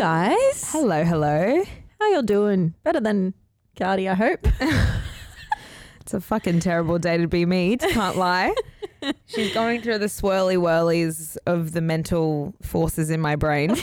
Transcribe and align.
Guys. 0.00 0.72
Hello, 0.72 1.04
hello. 1.04 1.62
How 2.00 2.12
y'all 2.12 2.22
doing? 2.22 2.72
Better 2.84 3.00
than 3.00 3.34
Cardi, 3.78 4.08
I 4.08 4.14
hope. 4.14 4.46
It's 6.00 6.14
a 6.14 6.20
fucking 6.20 6.58
terrible 6.58 6.98
day 6.98 7.18
to 7.18 7.28
be 7.28 7.46
me, 7.46 7.76
can't 7.76 8.16
lie. 8.16 8.52
She's 9.26 9.54
going 9.54 9.80
through 9.82 9.98
the 9.98 10.06
swirly 10.06 10.56
whirlies 10.56 11.36
of 11.46 11.70
the 11.70 11.80
mental 11.80 12.52
forces 12.62 13.10
in 13.10 13.20
my 13.20 13.36
brain. 13.36 13.76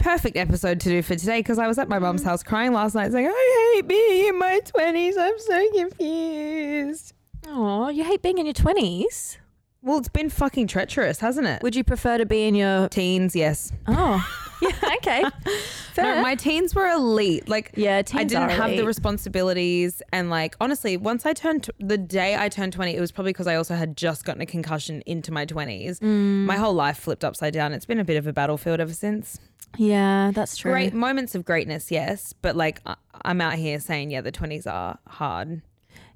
Perfect 0.00 0.36
episode 0.36 0.78
to 0.80 0.90
do 0.90 1.02
for 1.02 1.16
today 1.16 1.40
because 1.40 1.58
I 1.58 1.66
was 1.66 1.78
at 1.78 1.88
my 1.88 1.96
mm-hmm. 1.96 2.04
mum's 2.04 2.22
house 2.22 2.44
crying 2.44 2.72
last 2.72 2.94
night 2.94 3.10
saying, 3.10 3.26
I 3.26 3.72
hate 3.74 3.88
being 3.88 4.28
in 4.28 4.38
my 4.38 4.60
20s. 4.64 5.14
I'm 5.18 5.38
so 5.38 5.70
confused. 5.72 7.14
Oh, 7.48 7.88
you 7.88 8.04
hate 8.04 8.22
being 8.22 8.38
in 8.38 8.46
your 8.46 8.54
20s? 8.54 9.38
Well, 9.80 9.98
it's 9.98 10.08
been 10.08 10.30
fucking 10.30 10.68
treacherous, 10.68 11.18
hasn't 11.18 11.48
it? 11.48 11.62
Would 11.62 11.74
you 11.74 11.82
prefer 11.82 12.18
to 12.18 12.26
be 12.26 12.46
in 12.46 12.54
your. 12.54 12.88
teens, 12.90 13.34
yes. 13.34 13.72
Oh, 13.88 14.24
yeah, 14.82 14.94
okay. 14.96 15.24
Fair. 15.92 16.16
No, 16.16 16.22
my 16.22 16.34
teens 16.34 16.74
were 16.74 16.88
elite. 16.88 17.48
Like, 17.48 17.72
Yeah, 17.76 17.98
I 17.98 18.02
didn't 18.24 18.48
have 18.50 18.70
the 18.70 18.84
responsibilities. 18.86 20.00
And, 20.12 20.30
like, 20.30 20.56
honestly, 20.60 20.96
once 20.96 21.26
I 21.26 21.32
turned, 21.34 21.70
the 21.78 21.98
day 21.98 22.36
I 22.36 22.48
turned 22.48 22.72
20, 22.72 22.94
it 22.94 23.00
was 23.00 23.12
probably 23.12 23.32
because 23.32 23.46
I 23.46 23.56
also 23.56 23.74
had 23.74 23.96
just 23.96 24.24
gotten 24.24 24.40
a 24.42 24.46
concussion 24.46 25.02
into 25.06 25.32
my 25.32 25.44
20s. 25.46 25.98
Mm. 26.00 26.44
My 26.46 26.56
whole 26.56 26.74
life 26.74 26.98
flipped 26.98 27.24
upside 27.24 27.52
down. 27.52 27.72
It's 27.72 27.84
been 27.86 27.98
a 28.00 28.04
bit 28.04 28.16
of 28.16 28.26
a 28.26 28.32
battlefield 28.32 28.80
ever 28.80 28.92
since. 28.94 29.38
yeah, 29.76 30.30
that's 30.34 30.56
true. 30.56 30.70
Great 30.72 30.94
moments 30.94 31.34
of 31.34 31.44
greatness, 31.44 31.90
yes. 31.90 32.32
But, 32.40 32.56
like, 32.56 32.80
I- 32.86 32.96
I'm 33.24 33.40
out 33.40 33.54
here 33.54 33.78
saying, 33.80 34.10
yeah, 34.10 34.20
the 34.22 34.32
20s 34.32 34.66
are 34.66 34.98
hard. 35.06 35.62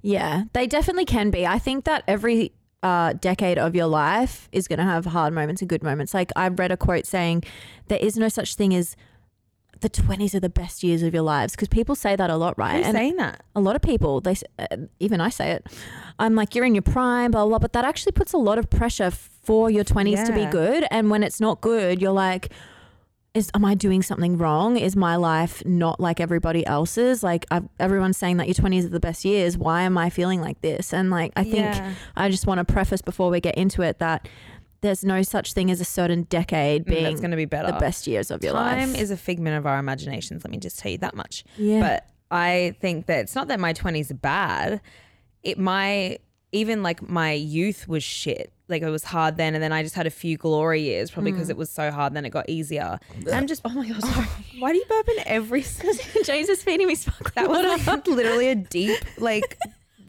Yeah, 0.02 0.44
they 0.52 0.66
definitely 0.66 1.04
can 1.04 1.30
be. 1.30 1.46
I 1.46 1.58
think 1.58 1.84
that 1.84 2.02
every 2.06 2.52
uh, 2.82 3.14
decade 3.14 3.58
of 3.58 3.74
your 3.74 3.86
life 3.86 4.48
is 4.52 4.68
going 4.68 4.78
to 4.78 4.84
have 4.84 5.06
hard 5.06 5.32
moments 5.32 5.62
and 5.62 5.68
good 5.68 5.82
moments. 5.82 6.14
Like 6.14 6.30
I 6.36 6.48
read 6.48 6.70
a 6.72 6.76
quote 6.76 7.06
saying, 7.06 7.44
"There 7.88 7.98
is 7.98 8.16
no 8.16 8.28
such 8.28 8.54
thing 8.54 8.74
as 8.74 8.96
the 9.80 9.88
twenties 9.88 10.34
are 10.34 10.40
the 10.40 10.48
best 10.48 10.82
years 10.84 11.02
of 11.02 11.12
your 11.12 11.22
lives," 11.22 11.54
because 11.54 11.68
people 11.68 11.94
say 11.94 12.16
that 12.16 12.30
a 12.30 12.36
lot, 12.36 12.56
right? 12.58 12.76
Who's 12.76 12.86
And 12.86 12.94
saying 12.96 13.16
that? 13.16 13.42
a 13.54 13.60
lot 13.60 13.76
of 13.76 13.82
people, 13.82 14.20
they 14.20 14.36
uh, 14.58 14.66
even 15.00 15.20
I 15.20 15.30
say 15.30 15.50
it. 15.52 15.66
I'm 16.18 16.34
like, 16.34 16.54
you're 16.54 16.64
in 16.64 16.74
your 16.74 16.82
prime, 16.82 17.30
blah 17.30 17.42
blah. 17.42 17.50
blah 17.50 17.58
but 17.58 17.72
that 17.72 17.84
actually 17.84 18.12
puts 18.12 18.32
a 18.32 18.38
lot 18.38 18.58
of 18.58 18.70
pressure 18.70 19.10
for 19.10 19.70
your 19.70 19.84
twenties 19.84 20.22
to 20.24 20.32
be 20.32 20.46
good, 20.46 20.86
and 20.90 21.10
when 21.10 21.22
it's 21.22 21.40
not 21.40 21.60
good, 21.60 22.00
you're 22.00 22.12
like. 22.12 22.52
Is, 23.36 23.50
am 23.54 23.64
I 23.64 23.74
doing 23.74 24.02
something 24.02 24.38
wrong? 24.38 24.76
Is 24.76 24.96
my 24.96 25.16
life 25.16 25.62
not 25.66 26.00
like 26.00 26.20
everybody 26.20 26.66
else's? 26.66 27.22
Like 27.22 27.44
I've, 27.50 27.68
everyone's 27.78 28.16
saying 28.16 28.38
that 28.38 28.46
your 28.46 28.54
20s 28.54 28.84
are 28.86 28.88
the 28.88 29.00
best 29.00 29.24
years. 29.24 29.58
Why 29.58 29.82
am 29.82 29.98
I 29.98 30.10
feeling 30.10 30.40
like 30.40 30.60
this? 30.62 30.92
And 30.94 31.10
like 31.10 31.32
I 31.36 31.42
think 31.44 31.56
Yeah. 31.56 31.94
I 32.16 32.30
just 32.30 32.46
want 32.46 32.58
to 32.58 32.64
preface 32.72 33.02
before 33.02 33.30
we 33.30 33.40
get 33.40 33.56
into 33.56 33.82
it 33.82 33.98
that 33.98 34.28
there's 34.80 35.04
no 35.04 35.22
such 35.22 35.52
thing 35.52 35.70
as 35.70 35.80
a 35.80 35.84
certain 35.84 36.22
decade 36.24 36.84
Mm, 36.84 36.88
being 36.88 37.04
that's 37.04 37.20
going 37.20 37.30
to 37.30 37.36
be 37.36 37.44
better. 37.46 37.72
the 37.72 37.78
best 37.78 38.06
years 38.06 38.30
of 38.30 38.42
your 38.44 38.52
Time 38.52 38.90
life. 38.92 39.00
is 39.00 39.10
a 39.10 39.16
figment 39.16 39.56
of 39.56 39.66
our 39.66 39.78
imaginations. 39.78 40.44
Let 40.44 40.50
me 40.50 40.58
just 40.58 40.78
tell 40.78 40.92
you 40.92 40.98
that 40.98 41.14
much. 41.14 41.44
Yeah. 41.56 41.80
But 41.80 42.06
I 42.30 42.74
think 42.80 43.06
that 43.06 43.20
it's 43.20 43.34
not 43.34 43.48
that 43.48 43.60
my 43.60 43.72
20s 43.72 44.10
are 44.10 44.14
bad. 44.14 44.80
It 45.42 45.58
my 45.58 46.18
even 46.52 46.82
like 46.82 47.06
my 47.08 47.32
youth 47.32 47.86
was 47.88 48.02
shit. 48.02 48.52
Like 48.68 48.82
it 48.82 48.90
was 48.90 49.04
hard 49.04 49.36
then, 49.36 49.54
and 49.54 49.62
then 49.62 49.72
I 49.72 49.82
just 49.82 49.94
had 49.94 50.06
a 50.06 50.10
few 50.10 50.36
glory 50.36 50.82
years, 50.82 51.10
probably 51.10 51.30
because 51.32 51.50
it 51.50 51.56
was 51.56 51.70
so 51.70 51.90
hard. 51.92 52.14
Then 52.14 52.24
it 52.24 52.30
got 52.30 52.48
easier. 52.48 52.98
And 53.14 53.28
I'm 53.28 53.46
just 53.46 53.62
oh 53.64 53.68
my 53.70 53.88
god, 53.88 54.02
sorry. 54.02 54.26
why 54.58 54.72
do 54.72 54.78
you 54.78 54.84
burp 54.88 55.08
in 55.08 55.22
every? 55.26 55.62
James 56.24 56.48
is 56.48 56.62
feeding 56.62 56.86
me 56.88 56.96
sparkling 56.96 57.32
That 57.36 57.48
was 57.48 57.86
like 57.86 58.06
literally 58.08 58.48
a 58.48 58.54
deep, 58.56 58.98
like 59.18 59.56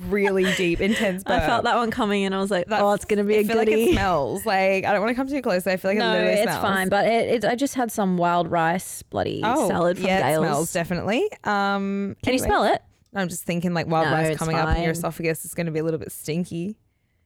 really 0.08 0.52
deep, 0.56 0.82
intense. 0.82 1.24
Burp. 1.24 1.42
I 1.42 1.46
felt 1.46 1.64
that 1.66 1.76
one 1.76 1.92
coming 1.92 2.24
and 2.26 2.34
I 2.34 2.40
was 2.40 2.50
like, 2.52 2.66
oh, 2.72 2.94
it's 2.94 3.06
going 3.06 3.18
to 3.18 3.24
be 3.24 3.36
I 3.36 3.40
a 3.40 3.44
feel 3.46 3.58
like 3.58 3.68
goodie. 3.68 3.90
it 3.90 3.94
smells. 3.94 4.46
Like 4.46 4.86
I 4.86 4.92
don't 4.92 5.02
want 5.02 5.10
to 5.12 5.16
come 5.16 5.28
too 5.28 5.42
close. 5.42 5.68
I 5.68 5.78
feel 5.78 5.92
like 5.92 5.98
it 5.98 6.00
no, 6.00 6.12
literally 6.12 6.34
it's 6.34 6.44
smells. 6.44 6.62
fine. 6.62 6.90
But 6.90 7.06
it, 7.06 7.44
it, 7.44 7.46
I 7.46 7.56
just 7.56 7.76
had 7.76 7.92
some 7.92 8.18
wild 8.18 8.50
rice 8.50 9.04
bloody 9.04 9.42
salad 9.42 9.98
from 9.98 10.06
Oh, 10.06 10.10
yeah, 10.10 10.22
Gail's. 10.32 10.44
it 10.46 10.48
smells 10.48 10.74
definitely. 10.74 11.30
Um, 11.44 12.16
Can 12.24 12.34
you 12.34 12.40
smell 12.40 12.64
it? 12.64 12.82
I'm 13.16 13.30
just 13.30 13.44
thinking 13.44 13.74
like 13.74 13.88
wild 13.88 14.08
No, 14.08 14.14
rice 14.14 14.30
it's 14.30 14.40
coming 14.40 14.56
up 14.56 14.70
in 14.76 14.84
your 14.84 14.94
fine. 14.94 15.00
esophagus 15.00 15.46
is 15.46 15.54
going 15.54 15.66
to 15.68 15.72
be 15.72 15.80
a 15.80 15.84
little 15.84 16.00
bit 16.00 16.12
stinky. 16.12 16.76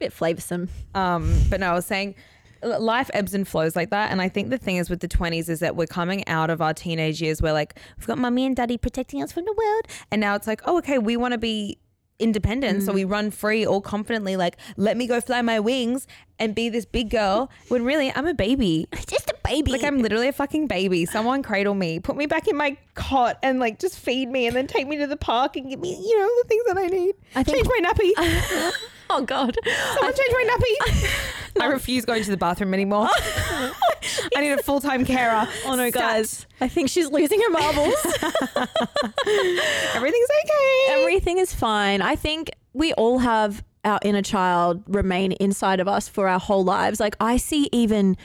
Bit 0.02 0.14
flavoursome. 0.14 0.70
Um, 0.94 1.34
but 1.50 1.60
no, 1.60 1.72
I 1.72 1.74
was 1.74 1.86
saying 1.86 2.16
life 2.64 3.10
ebbs 3.14 3.34
and 3.34 3.48
flows 3.48 3.76
like 3.76 3.90
that. 3.90 4.12
And 4.12 4.22
I 4.22 4.30
think 4.30 4.50
the 4.50 4.58
thing 4.58 4.78
is 4.78 4.90
with 4.90 5.00
the 5.00 5.08
20s 5.08 5.50
is 5.50 5.60
that 5.62 5.76
we're 5.76 5.88
coming 5.88 6.28
out 6.28 6.50
of 6.50 6.62
our 6.62 6.74
teenage 6.74 7.22
years 7.22 7.42
where 7.42 7.54
like 7.54 7.80
we've 7.98 8.08
got 8.08 8.18
mummy 8.18 8.46
and 8.46 8.56
daddy 8.56 8.78
protecting 8.78 9.24
us 9.24 9.32
from 9.32 9.46
the 9.46 9.54
world. 9.54 9.88
And 10.12 10.22
now 10.22 10.36
it's 10.36 10.48
like, 10.48 10.62
oh, 10.66 10.78
okay, 10.80 10.98
we 10.98 11.18
want 11.18 11.32
to 11.32 11.38
be 11.38 11.80
independent. 12.20 12.84
So 12.84 12.94
we 12.94 13.04
run 13.04 13.32
free 13.32 13.66
all 13.66 13.82
confidently, 13.82 14.38
like, 14.38 14.58
let 14.78 14.96
me 14.96 15.08
go 15.08 15.20
fly 15.22 15.42
my 15.42 15.60
wings 15.60 16.06
and 16.38 16.54
be 16.54 16.70
this 16.70 16.86
big 16.86 17.10
girl 17.10 17.50
when 17.70 17.84
really 17.84 18.12
I'm 18.16 18.28
a 18.28 18.34
baby. 18.34 18.88
Just 19.08 19.30
a 19.30 19.36
baby. 19.44 19.72
Like 19.72 19.84
I'm 19.84 20.00
literally 20.02 20.28
a 20.28 20.34
fucking 20.34 20.68
baby. 20.68 21.06
Someone 21.06 21.42
cradle 21.42 21.74
me, 21.74 22.00
put 22.00 22.16
me 22.16 22.28
back 22.28 22.48
in 22.48 22.56
my 22.56 22.78
cot, 22.94 23.40
and 23.42 23.60
like 23.60 23.80
just 23.80 23.98
feed 23.98 24.30
me, 24.30 24.48
and 24.48 24.56
then 24.56 24.68
take 24.68 24.88
me 24.88 24.98
to 24.98 25.08
the 25.08 25.18
park 25.18 25.56
and 25.58 25.70
give 25.70 25.80
me, 25.80 25.90
you 25.96 26.20
know, 26.20 26.30
the 26.44 26.48
things 26.48 26.64
that 26.68 26.78
I 26.78 26.88
need. 26.88 27.16
I 27.36 27.44
think- 27.44 27.58
change 27.58 27.68
my 27.68 27.92
nappy. 27.92 28.72
oh 29.12 29.22
God. 29.26 29.58
Someone 29.94 30.14
change 30.14 30.32
my 30.32 30.58
nappy. 30.58 31.32
I 31.62 31.66
refuse 31.68 32.06
going 32.06 32.24
to 32.24 32.32
the 32.32 32.38
bathroom 32.38 32.74
anymore. 32.74 33.08
I 34.36 34.42
need 34.42 34.52
a 34.52 34.64
full 34.64 34.80
time 34.80 35.06
carer. 35.06 35.48
Oh 35.66 35.76
no, 35.76 35.90
Stat. 35.90 36.02
guys! 36.02 36.46
I 36.60 36.68
think 36.68 36.90
she's 36.90 37.10
losing 37.10 37.42
her 37.42 37.50
marbles. 37.50 37.94
everything's 39.94 40.30
okay. 40.44 40.86
Everything 40.90 41.38
is 41.38 41.54
fine. 41.54 42.02
I 42.02 42.16
think 42.16 42.52
we 42.74 42.94
all 42.94 43.20
have 43.20 43.64
our 43.84 44.00
inner 44.04 44.22
child 44.22 44.84
remain 44.88 45.34
inside 45.34 45.80
of 45.80 45.88
us 45.88 46.08
for 46.08 46.28
our 46.28 46.40
whole 46.40 46.64
lives. 46.64 47.00
Like 47.00 47.16
I 47.20 47.38
see 47.38 47.70
even 47.72 48.16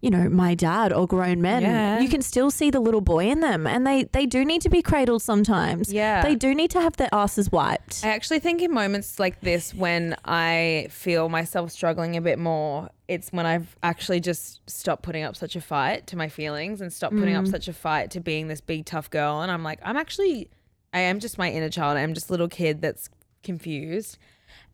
you 0.00 0.10
know, 0.10 0.28
my 0.28 0.54
dad 0.54 0.92
or 0.92 1.06
grown 1.08 1.42
men, 1.42 1.62
Yeah. 1.62 1.98
you 1.98 2.08
can 2.08 2.22
still 2.22 2.50
see 2.52 2.70
the 2.70 2.78
little 2.78 3.00
boy 3.00 3.26
in 3.28 3.40
them 3.40 3.66
and 3.66 3.84
they 3.86 4.04
they 4.04 4.26
do 4.26 4.44
need 4.44 4.62
to 4.62 4.68
be 4.68 4.80
cradled 4.80 5.22
sometimes. 5.22 5.92
Yeah. 5.92 6.22
They 6.22 6.36
do 6.36 6.54
need 6.54 6.70
to 6.70 6.80
have 6.80 6.96
their 6.96 7.08
asses 7.12 7.50
wiped. 7.50 8.04
I 8.04 8.08
actually 8.10 8.38
think 8.38 8.62
in 8.62 8.72
moments 8.72 9.18
like 9.18 9.40
this, 9.40 9.74
when 9.74 10.14
I 10.24 10.86
feel 10.90 11.28
myself 11.28 11.72
struggling 11.72 12.16
a 12.16 12.20
bit 12.20 12.38
more, 12.38 12.90
it's 13.08 13.30
when 13.32 13.44
I've 13.46 13.76
actually 13.82 14.20
just 14.20 14.60
stopped 14.70 15.02
putting 15.02 15.24
up 15.24 15.34
such 15.34 15.56
a 15.56 15.60
fight 15.60 16.06
to 16.08 16.16
my 16.16 16.28
feelings 16.28 16.80
and 16.80 16.92
stopped 16.92 17.16
putting 17.16 17.34
up 17.34 17.46
Mm. 17.46 17.50
such 17.50 17.66
a 17.66 17.72
fight 17.72 18.10
to 18.12 18.20
being 18.20 18.46
this 18.46 18.60
big 18.60 18.84
tough 18.84 19.10
girl. 19.10 19.40
And 19.40 19.50
I'm 19.50 19.64
like, 19.64 19.80
I'm 19.82 19.96
actually, 19.96 20.48
I 20.92 21.00
am 21.00 21.18
just 21.18 21.38
my 21.38 21.50
inner 21.50 21.70
child. 21.70 21.96
I'm 21.98 22.14
just 22.14 22.28
a 22.28 22.32
little 22.32 22.48
kid 22.48 22.80
that's 22.82 23.08
confused, 23.42 24.16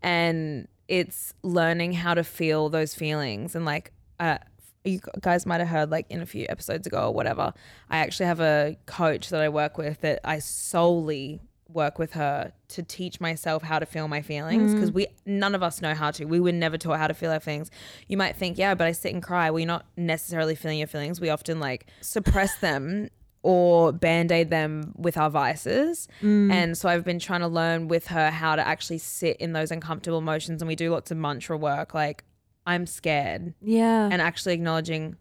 and 0.02 0.68
it's 0.88 1.32
learning 1.42 1.94
how 1.94 2.12
to 2.14 2.24
feel 2.24 2.68
those 2.68 2.94
feelings 2.94 3.54
and 3.54 3.64
like. 3.64 3.90
Uh, 4.20 4.38
you 4.84 5.00
guys 5.20 5.46
might 5.46 5.60
have 5.60 5.68
heard 5.68 5.90
like 5.90 6.06
in 6.10 6.20
a 6.20 6.26
few 6.26 6.46
episodes 6.48 6.86
ago 6.86 7.08
or 7.08 7.14
whatever. 7.14 7.52
I 7.90 7.98
actually 7.98 8.26
have 8.26 8.40
a 8.40 8.76
coach 8.86 9.30
that 9.30 9.40
I 9.40 9.48
work 9.48 9.78
with 9.78 10.00
that 10.02 10.20
I 10.24 10.38
solely 10.38 11.40
work 11.68 11.98
with 11.98 12.12
her 12.12 12.52
to 12.68 12.82
teach 12.82 13.20
myself 13.20 13.62
how 13.62 13.78
to 13.78 13.86
feel 13.86 14.06
my 14.06 14.22
feelings 14.22 14.74
because 14.74 14.92
we 14.92 15.06
none 15.26 15.54
of 15.54 15.62
us 15.62 15.80
know 15.80 15.94
how 15.94 16.10
to. 16.12 16.24
We 16.24 16.38
were 16.38 16.52
never 16.52 16.78
taught 16.78 16.98
how 16.98 17.08
to 17.08 17.14
feel 17.14 17.30
our 17.30 17.40
feelings. 17.40 17.70
You 18.06 18.16
might 18.16 18.36
think, 18.36 18.58
yeah, 18.58 18.74
but 18.74 18.86
I 18.86 18.92
sit 18.92 19.12
and 19.12 19.22
cry. 19.22 19.50
We're 19.50 19.66
not 19.66 19.86
necessarily 19.96 20.54
feeling 20.54 20.78
your 20.78 20.86
feelings. 20.86 21.20
We 21.20 21.30
often 21.30 21.60
like 21.60 21.86
suppress 22.00 22.56
them 22.58 23.08
or 23.42 23.92
band 23.92 24.32
aid 24.32 24.50
them 24.50 24.92
with 24.96 25.16
our 25.16 25.30
vices. 25.30 26.08
Mm. 26.22 26.50
And 26.50 26.78
so 26.78 26.88
I've 26.88 27.04
been 27.04 27.18
trying 27.18 27.40
to 27.40 27.48
learn 27.48 27.88
with 27.88 28.06
her 28.08 28.30
how 28.30 28.56
to 28.56 28.66
actually 28.66 28.98
sit 28.98 29.36
in 29.36 29.52
those 29.52 29.70
uncomfortable 29.70 30.18
emotions. 30.18 30.62
And 30.62 30.68
we 30.68 30.76
do 30.76 30.90
lots 30.90 31.10
of 31.10 31.18
mantra 31.18 31.56
work 31.56 31.92
like, 31.92 32.24
I'm 32.66 32.86
scared, 32.86 33.54
Yeah. 33.60 34.08
and 34.10 34.20
actually 34.22 34.54
acknowledging 34.54 35.16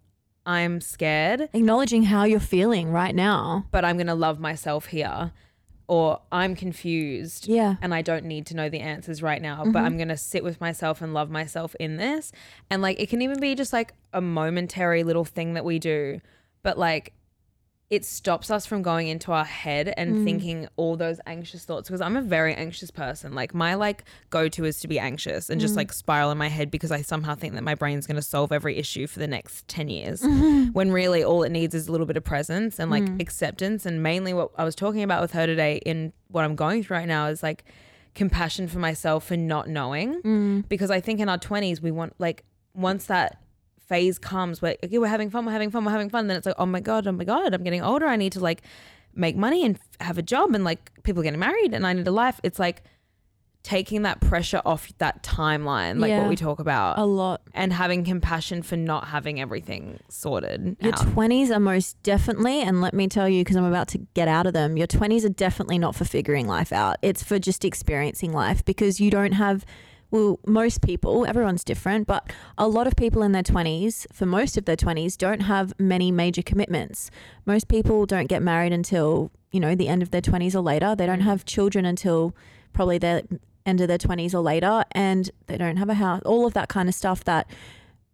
I'm 0.45 0.81
scared, 0.81 1.49
Acknowledging 1.53 2.03
how 2.03 2.25
you're 2.25 2.39
feeling 2.39 2.91
right 2.91 3.15
now. 3.15 3.65
but 3.71 3.85
I'm 3.85 3.95
going 3.97 4.07
to 4.07 4.13
love 4.15 4.39
myself 4.39 4.87
here. 4.87 5.31
Or 5.87 6.21
I'm 6.31 6.55
confused. 6.55 7.47
Yeah. 7.47 7.73
Mm-hmm. 7.73 7.83
And 7.83 7.93
I 7.93 8.01
don't 8.01 8.25
need 8.25 8.45
to 8.47 8.55
know 8.55 8.69
the 8.69 8.79
answers 8.79 9.21
right 9.21 9.41
now, 9.41 9.63
but 9.65 9.83
I'm 9.83 9.97
going 9.97 10.07
to 10.07 10.17
sit 10.17 10.41
with 10.43 10.59
myself 10.61 11.01
and 11.01 11.13
love 11.13 11.29
myself 11.29 11.75
in 11.79 11.97
this. 11.97 12.31
And 12.69 12.81
like, 12.81 12.99
it 13.01 13.09
can 13.09 13.21
even 13.21 13.39
be 13.39 13.53
just 13.53 13.73
like 13.73 13.93
a 14.13 14.21
momentary 14.21 15.03
little 15.03 15.25
thing 15.25 15.53
that 15.55 15.65
we 15.65 15.79
do, 15.79 16.21
but 16.63 16.77
like, 16.77 17.13
it 17.89 18.03
stops 18.03 18.49
us 18.49 18.65
from 18.65 18.81
going 18.81 19.07
into 19.07 19.31
our 19.31 19.43
head 19.45 19.93
and 19.97 20.15
Mm. 20.15 20.23
thinking 20.23 20.67
all 20.77 20.97
those 20.97 21.19
anxious 21.27 21.63
thoughts 21.63 21.87
because 21.87 22.01
I'm 22.01 22.17
a 22.17 22.21
very 22.21 22.55
anxious 22.55 22.89
person. 22.89 23.35
Like 23.35 23.53
my 23.53 23.75
like 23.75 24.03
go 24.31 24.47
to 24.49 24.65
is 24.65 24.79
to 24.79 24.87
be 24.87 24.97
anxious 24.97 25.49
and 25.49 25.59
Mm. 25.59 25.61
just 25.61 25.75
like 25.75 25.93
spiral 25.93 26.31
in 26.31 26.37
my 26.39 26.47
head 26.47 26.71
because 26.71 26.91
I 26.91 27.01
somehow 27.03 27.35
think 27.35 27.53
that 27.53 27.63
my 27.63 27.75
brain's 27.75 28.07
going 28.07 28.15
to 28.15 28.21
solve 28.23 28.51
every 28.51 28.77
issue 28.77 29.05
for 29.05 29.19
the 29.19 29.27
next 29.27 29.67
10 29.67 29.89
years. 29.89 30.21
Mm-hmm. 30.23 30.71
When 30.73 30.91
really 30.91 31.23
all 31.23 31.43
it 31.43 31.51
needs 31.51 31.75
is 31.75 31.87
a 31.87 31.91
little 31.91 32.07
bit 32.07 32.17
of 32.17 32.23
presence 32.23 32.79
and 32.79 32.89
like 32.89 33.03
Mm. 33.03 33.21
acceptance 33.21 33.85
and 33.85 34.01
mainly 34.01 34.33
what 34.33 34.49
I 34.57 34.63
was 34.63 34.75
talking 34.75 35.03
about 35.03 35.21
with 35.21 35.33
her 35.33 35.45
today 35.45 35.77
in 35.85 36.13
what 36.29 36.45
I'm 36.45 36.55
going 36.55 36.83
through 36.83 36.97
right 36.97 37.07
now 37.07 37.27
is 37.27 37.43
like 37.43 37.63
compassion 38.15 38.67
for 38.67 38.79
myself 38.79 39.25
for 39.27 39.37
not 39.37 39.67
knowing 39.67 40.21
Mm. 40.21 40.69
because 40.69 40.89
I 40.89 40.99
think 41.01 41.19
in 41.19 41.29
our 41.29 41.37
20s 41.37 41.81
we 41.81 41.91
want 41.91 42.13
like 42.17 42.43
once 42.73 43.05
that 43.05 43.37
phase 43.87 44.17
comes 44.19 44.61
where 44.61 44.75
okay 44.83 44.97
we're 44.97 45.07
having 45.07 45.29
fun 45.29 45.45
we're 45.45 45.51
having 45.51 45.69
fun 45.71 45.83
we're 45.85 45.91
having 45.91 46.09
fun 46.09 46.27
then 46.27 46.37
it's 46.37 46.45
like 46.45 46.55
oh 46.57 46.65
my 46.65 46.79
god 46.79 47.05
oh 47.07 47.11
my 47.11 47.23
god 47.23 47.53
I'm 47.53 47.63
getting 47.63 47.81
older 47.83 48.05
I 48.07 48.15
need 48.15 48.31
to 48.33 48.39
like 48.39 48.61
make 49.15 49.35
money 49.35 49.65
and 49.65 49.77
have 49.99 50.17
a 50.17 50.21
job 50.21 50.55
and 50.55 50.63
like 50.63 50.91
people 51.03 51.21
getting 51.23 51.39
married 51.39 51.73
and 51.73 51.85
I 51.85 51.93
need 51.93 52.07
a 52.07 52.11
life 52.11 52.39
it's 52.43 52.59
like 52.59 52.83
taking 53.61 54.01
that 54.01 54.19
pressure 54.19 54.61
off 54.65 54.91
that 54.97 55.23
timeline 55.23 55.97
like 55.99 56.09
Yeah. 56.09 56.19
what 56.21 56.29
we 56.29 56.35
talk 56.35 56.59
about 56.59 56.97
A 56.99 57.05
lot. 57.05 57.41
and 57.53 57.71
having 57.71 58.03
compassion 58.03 58.61
for 58.61 58.75
not 58.75 59.07
having 59.07 59.39
everything 59.39 59.99
sorted 60.09 60.75
Your 60.81 60.91
out. 60.93 60.99
20s 60.99 61.49
are 61.49 61.61
most 61.61 62.01
definitely, 62.03 62.61
and 62.61 62.81
let 62.81 62.93
me 62.93 63.07
tell 63.07 63.29
you, 63.29 63.39
because 63.41 63.55
I'm 63.55 63.63
about 63.63 63.87
to 63.89 63.99
get 64.15 64.27
out 64.27 64.47
of 64.47 64.53
them, 64.53 64.75
your 64.75 64.87
20s 64.87 65.23
are 65.23 65.29
definitely 65.29 65.77
not 65.79 65.95
for 65.95 66.03
figuring 66.03 66.45
life 66.45 66.73
out. 66.73 66.97
It's 67.01 67.23
for 67.23 67.39
just 67.39 67.63
experiencing 67.63 68.33
life 68.33 68.65
because 68.65 68.99
you 68.99 69.09
don't 69.09 69.31
have, 69.31 69.65
well, 70.13 70.39
most 70.45 70.83
people, 70.83 71.25
everyone's 71.25 71.63
different, 71.63 72.05
but 72.05 72.31
a 72.55 72.67
lot 72.67 72.85
of 72.85 72.95
people 72.95 73.23
in 73.23 73.31
their 73.31 73.41
20s, 73.41 74.05
for 74.13 74.27
most 74.27 74.59
of 74.59 74.65
their 74.65 74.75
20s, 74.75 75.17
don't 75.17 75.39
have 75.39 75.73
many 75.79 76.11
major 76.11 76.43
commitments. 76.43 77.09
Most 77.47 77.67
people 77.67 78.05
don't 78.05 78.27
get 78.27 78.43
married 78.43 78.71
until, 78.71 79.31
you 79.51 79.59
know, 79.59 79.73
the 79.73 79.87
end 79.87 80.03
of 80.03 80.11
their 80.11 80.21
20s 80.21 80.53
or 80.53 80.59
later. 80.59 80.95
They 80.95 81.07
don't 81.07 81.21
have 81.21 81.45
children 81.45 81.83
until 81.83 82.35
probably 82.73 82.99
their 82.99 83.23
end 83.65 83.81
of 83.81 83.87
their 83.87 83.97
20s 83.97 84.35
or 84.35 84.41
later, 84.41 84.83
and 84.91 85.31
they 85.47 85.57
don't 85.57 85.77
have 85.77 85.89
a 85.89 85.95
house, 85.95 86.21
all 86.27 86.45
of 86.45 86.53
that 86.53 86.69
kind 86.69 86.87
of 86.87 86.93
stuff 86.93 87.23
that 87.23 87.47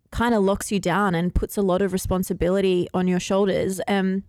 kind 0.10 0.34
of 0.34 0.42
locks 0.42 0.72
you 0.72 0.80
down 0.80 1.13
and 1.13 1.36
puts 1.36 1.57
a 1.57 1.62
lot 1.62 1.81
of 1.81 1.92
responsibility 1.92 2.88
on 2.94 3.10
your 3.10 3.19
shoulders. 3.19 3.81
Um, 3.90 4.24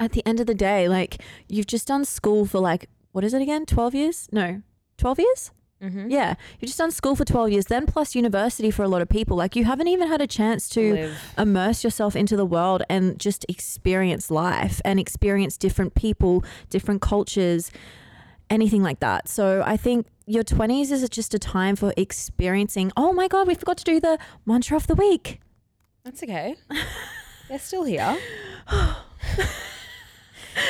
at 0.00 0.10
the 0.12 0.26
end 0.26 0.40
of 0.40 0.48
the 0.48 0.54
day, 0.54 0.88
like 0.88 1.22
you've 1.48 1.68
just 1.68 1.86
done 1.86 2.04
school 2.04 2.44
for 2.44 2.58
like 2.58 2.88
what 3.12 3.22
is 3.22 3.34
it 3.34 3.40
again? 3.40 3.66
Twelve 3.66 3.94
years? 3.94 4.28
No, 4.32 4.62
twelve 4.98 5.20
years. 5.20 5.52
Mhm. 5.82 6.10
Yeah, 6.10 6.34
you've 6.60 6.68
just 6.68 6.78
done 6.78 6.92
school 6.92 7.16
for 7.16 7.24
twelve 7.24 7.50
years, 7.50 7.66
then 7.66 7.86
plus 7.86 8.14
university 8.14 8.70
for 8.70 8.82
a 8.84 8.88
lot 8.88 9.02
of 9.02 9.08
people. 9.08 9.36
Like 9.36 9.56
you 9.56 9.64
haven't 9.64 9.88
even 9.88 10.06
had 10.08 10.20
a 10.20 10.26
chance 10.28 10.68
to 10.70 10.92
Live. 10.94 11.34
immerse 11.36 11.82
yourself 11.82 12.14
into 12.14 12.36
the 12.36 12.46
world 12.46 12.82
and 12.88 13.18
just 13.18 13.44
experience 13.48 14.30
life 14.30 14.80
and 14.84 15.00
experience 15.00 15.56
different 15.56 15.94
people, 15.94 16.44
different 16.70 17.02
cultures, 17.02 17.72
anything 18.48 18.82
like 18.82 19.00
that. 19.00 19.28
So 19.28 19.62
I 19.66 19.76
think 19.76 20.06
your 20.26 20.44
20s 20.44 20.92
is 20.92 21.08
just 21.08 21.34
a 21.34 21.38
time 21.38 21.74
for 21.74 21.92
experiencing. 21.96 22.92
Oh 22.96 23.12
my 23.12 23.26
God, 23.26 23.48
we 23.48 23.54
forgot 23.54 23.78
to 23.78 23.84
do 23.84 23.98
the 23.98 24.18
mantra 24.46 24.76
of 24.76 24.86
the 24.86 24.94
week. 24.94 25.40
That's 26.04 26.22
okay. 26.22 26.54
They're 27.48 27.58
still 27.58 27.84
here. 27.84 28.16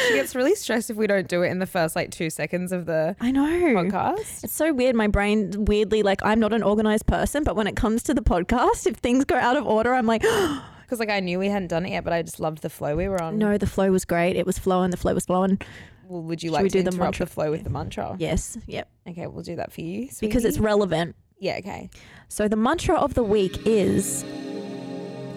she 0.08 0.14
gets 0.14 0.34
really 0.34 0.54
stressed 0.54 0.90
if 0.90 0.96
we 0.96 1.06
don't 1.06 1.28
do 1.28 1.42
it 1.42 1.48
in 1.50 1.58
the 1.58 1.66
first 1.66 1.96
like 1.96 2.10
two 2.10 2.30
seconds 2.30 2.72
of 2.72 2.86
the 2.86 3.16
I 3.20 3.30
know. 3.30 3.42
podcast. 3.42 4.44
It's 4.44 4.52
so 4.54 4.72
weird. 4.72 4.94
My 4.96 5.06
brain 5.08 5.64
weirdly, 5.64 6.02
like, 6.02 6.20
I'm 6.24 6.40
not 6.40 6.52
an 6.52 6.62
organized 6.62 7.06
person, 7.06 7.44
but 7.44 7.56
when 7.56 7.66
it 7.66 7.76
comes 7.76 8.02
to 8.04 8.14
the 8.14 8.22
podcast, 8.22 8.86
if 8.86 8.96
things 8.96 9.24
go 9.24 9.36
out 9.36 9.56
of 9.56 9.66
order, 9.66 9.92
I'm 9.94 10.06
like, 10.06 10.22
Because 10.82 10.98
like 11.00 11.10
I 11.10 11.20
knew 11.20 11.38
we 11.38 11.48
hadn't 11.48 11.68
done 11.68 11.86
it 11.86 11.90
yet, 11.92 12.04
but 12.04 12.12
I 12.12 12.20
just 12.22 12.38
loved 12.38 12.60
the 12.62 12.68
flow 12.68 12.94
we 12.96 13.08
were 13.08 13.22
on. 13.22 13.38
no, 13.38 13.56
the 13.56 13.66
flow 13.66 13.90
was 13.90 14.04
great. 14.04 14.36
It 14.36 14.44
was 14.44 14.58
flowing. 14.58 14.90
The 14.90 14.98
flow 14.98 15.14
was 15.14 15.24
flowing. 15.24 15.58
Well, 16.06 16.20
would 16.24 16.42
you 16.42 16.48
Should 16.50 16.52
like 16.54 16.62
we 16.64 16.68
to 16.68 16.82
do 16.82 16.90
the 16.90 16.96
mantra? 16.96 17.24
the 17.24 17.32
flow 17.32 17.50
with 17.50 17.64
the 17.64 17.70
mantra? 17.70 18.14
Yes. 18.18 18.58
Yep. 18.66 18.88
Okay, 19.08 19.26
we'll 19.26 19.42
do 19.42 19.56
that 19.56 19.72
for 19.72 19.80
you. 19.80 20.10
Because 20.20 20.44
it's 20.44 20.58
relevant. 20.58 21.16
yeah. 21.38 21.56
Okay. 21.60 21.88
So 22.28 22.46
the 22.46 22.56
mantra 22.56 22.96
of 22.96 23.14
the 23.14 23.22
week 23.24 23.66
is 23.66 24.22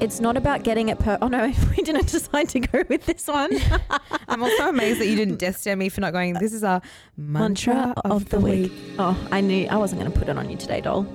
it's 0.01 0.19
not 0.19 0.37
about 0.37 0.63
getting 0.63 0.89
it 0.89 0.99
per. 0.99 1.17
Oh 1.21 1.27
no, 1.27 1.47
we 1.77 1.83
didn't 1.83 2.07
decide 2.07 2.49
to 2.49 2.59
go 2.59 2.83
with 2.89 3.05
this 3.05 3.27
one. 3.27 3.51
I'm 4.27 4.43
also 4.43 4.69
amazed 4.69 4.99
that 4.99 5.07
you 5.07 5.15
didn't 5.15 5.37
death 5.37 5.57
stare 5.57 5.75
me 5.75 5.89
for 5.89 6.01
not 6.01 6.13
going. 6.13 6.33
This 6.33 6.53
is 6.53 6.63
our 6.63 6.81
mantra, 7.17 7.93
of, 8.03 8.29
the 8.29 8.39
week. 8.39 8.71
Oh, 8.99 9.17
I 9.31 9.41
knew 9.41 9.67
I 9.67 9.77
wasn't 9.77 10.01
going 10.01 10.11
to 10.11 10.17
put 10.19 10.27
it 10.29 10.37
on 10.37 10.49
you 10.49 10.57
today, 10.57 10.81
doll. 10.81 11.07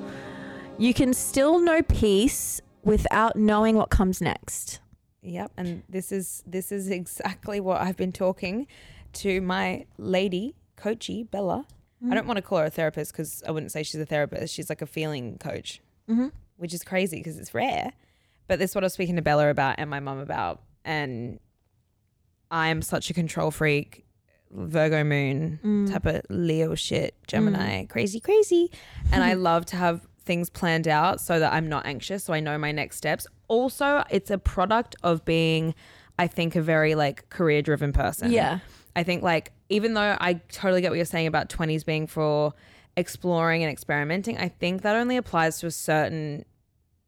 You 0.78 0.94
can 0.94 1.12
still 1.12 1.60
know 1.60 1.82
peace 1.82 2.60
without 2.82 3.36
knowing 3.36 3.76
what 3.76 3.90
comes 3.90 4.20
next. 4.20 4.80
Yep, 5.22 5.52
and 5.58 5.82
this 5.88 6.10
is 6.12 6.42
this 6.46 6.72
is 6.72 6.88
exactly 6.88 7.60
what 7.60 7.80
I've 7.80 7.96
been 7.96 8.12
talking 8.12 8.66
to 9.14 9.40
my 9.42 9.84
lady 9.98 10.54
coachy 10.76 11.24
Bella. 11.24 11.66
I 12.10 12.14
don't 12.14 12.26
want 12.26 12.38
to 12.38 12.42
call 12.42 12.56
her 12.60 12.64
a 12.64 12.70
therapist 12.70 13.12
because 13.12 13.42
I 13.46 13.50
wouldn't 13.50 13.72
say 13.72 13.82
she's 13.82 14.00
a 14.00 14.06
therapist. 14.06 14.54
She's 14.54 14.70
like 14.70 14.80
a 14.80 14.86
feeling 14.86 15.36
coach, 15.36 15.82
Mm-hmm. 16.08 16.28
which 16.56 16.72
is 16.72 16.82
crazy 16.82 17.18
because 17.18 17.38
it's 17.38 17.52
rare. 17.52 17.92
But 18.50 18.58
this 18.58 18.72
is 18.72 18.74
what 18.74 18.82
I 18.82 18.86
was 18.86 18.94
speaking 18.94 19.14
to 19.14 19.22
Bella 19.22 19.48
about 19.48 19.76
and 19.78 19.88
my 19.88 20.00
mum 20.00 20.18
about. 20.18 20.60
And 20.84 21.38
I'm 22.50 22.82
such 22.82 23.08
a 23.08 23.14
control 23.14 23.52
freak, 23.52 24.04
Virgo 24.50 25.04
moon 25.04 25.60
mm. 25.62 25.92
type 25.92 26.04
of 26.04 26.22
Leo 26.30 26.74
shit, 26.74 27.14
mm. 27.14 27.26
Gemini, 27.28 27.84
crazy, 27.84 28.18
crazy. 28.18 28.72
And 29.12 29.22
I 29.22 29.34
love 29.50 29.66
to 29.66 29.76
have 29.76 30.04
things 30.24 30.50
planned 30.50 30.88
out 30.88 31.20
so 31.20 31.38
that 31.38 31.52
I'm 31.52 31.68
not 31.68 31.86
anxious, 31.86 32.24
so 32.24 32.32
I 32.32 32.40
know 32.40 32.58
my 32.58 32.72
next 32.72 32.96
steps. 32.96 33.24
Also, 33.46 34.02
it's 34.10 34.32
a 34.32 34.38
product 34.38 34.96
of 35.04 35.24
being, 35.24 35.72
I 36.18 36.26
think, 36.26 36.56
a 36.56 36.60
very 36.60 36.96
like 36.96 37.28
career 37.28 37.62
driven 37.62 37.92
person. 37.92 38.32
Yeah. 38.32 38.58
I 38.96 39.04
think 39.04 39.22
like 39.22 39.52
even 39.68 39.94
though 39.94 40.16
I 40.20 40.40
totally 40.50 40.80
get 40.80 40.90
what 40.90 40.96
you're 40.96 41.04
saying 41.04 41.28
about 41.28 41.50
20s 41.50 41.86
being 41.86 42.08
for 42.08 42.52
exploring 42.96 43.62
and 43.62 43.70
experimenting, 43.70 44.38
I 44.38 44.48
think 44.48 44.82
that 44.82 44.96
only 44.96 45.16
applies 45.16 45.60
to 45.60 45.68
a 45.68 45.70
certain 45.70 46.44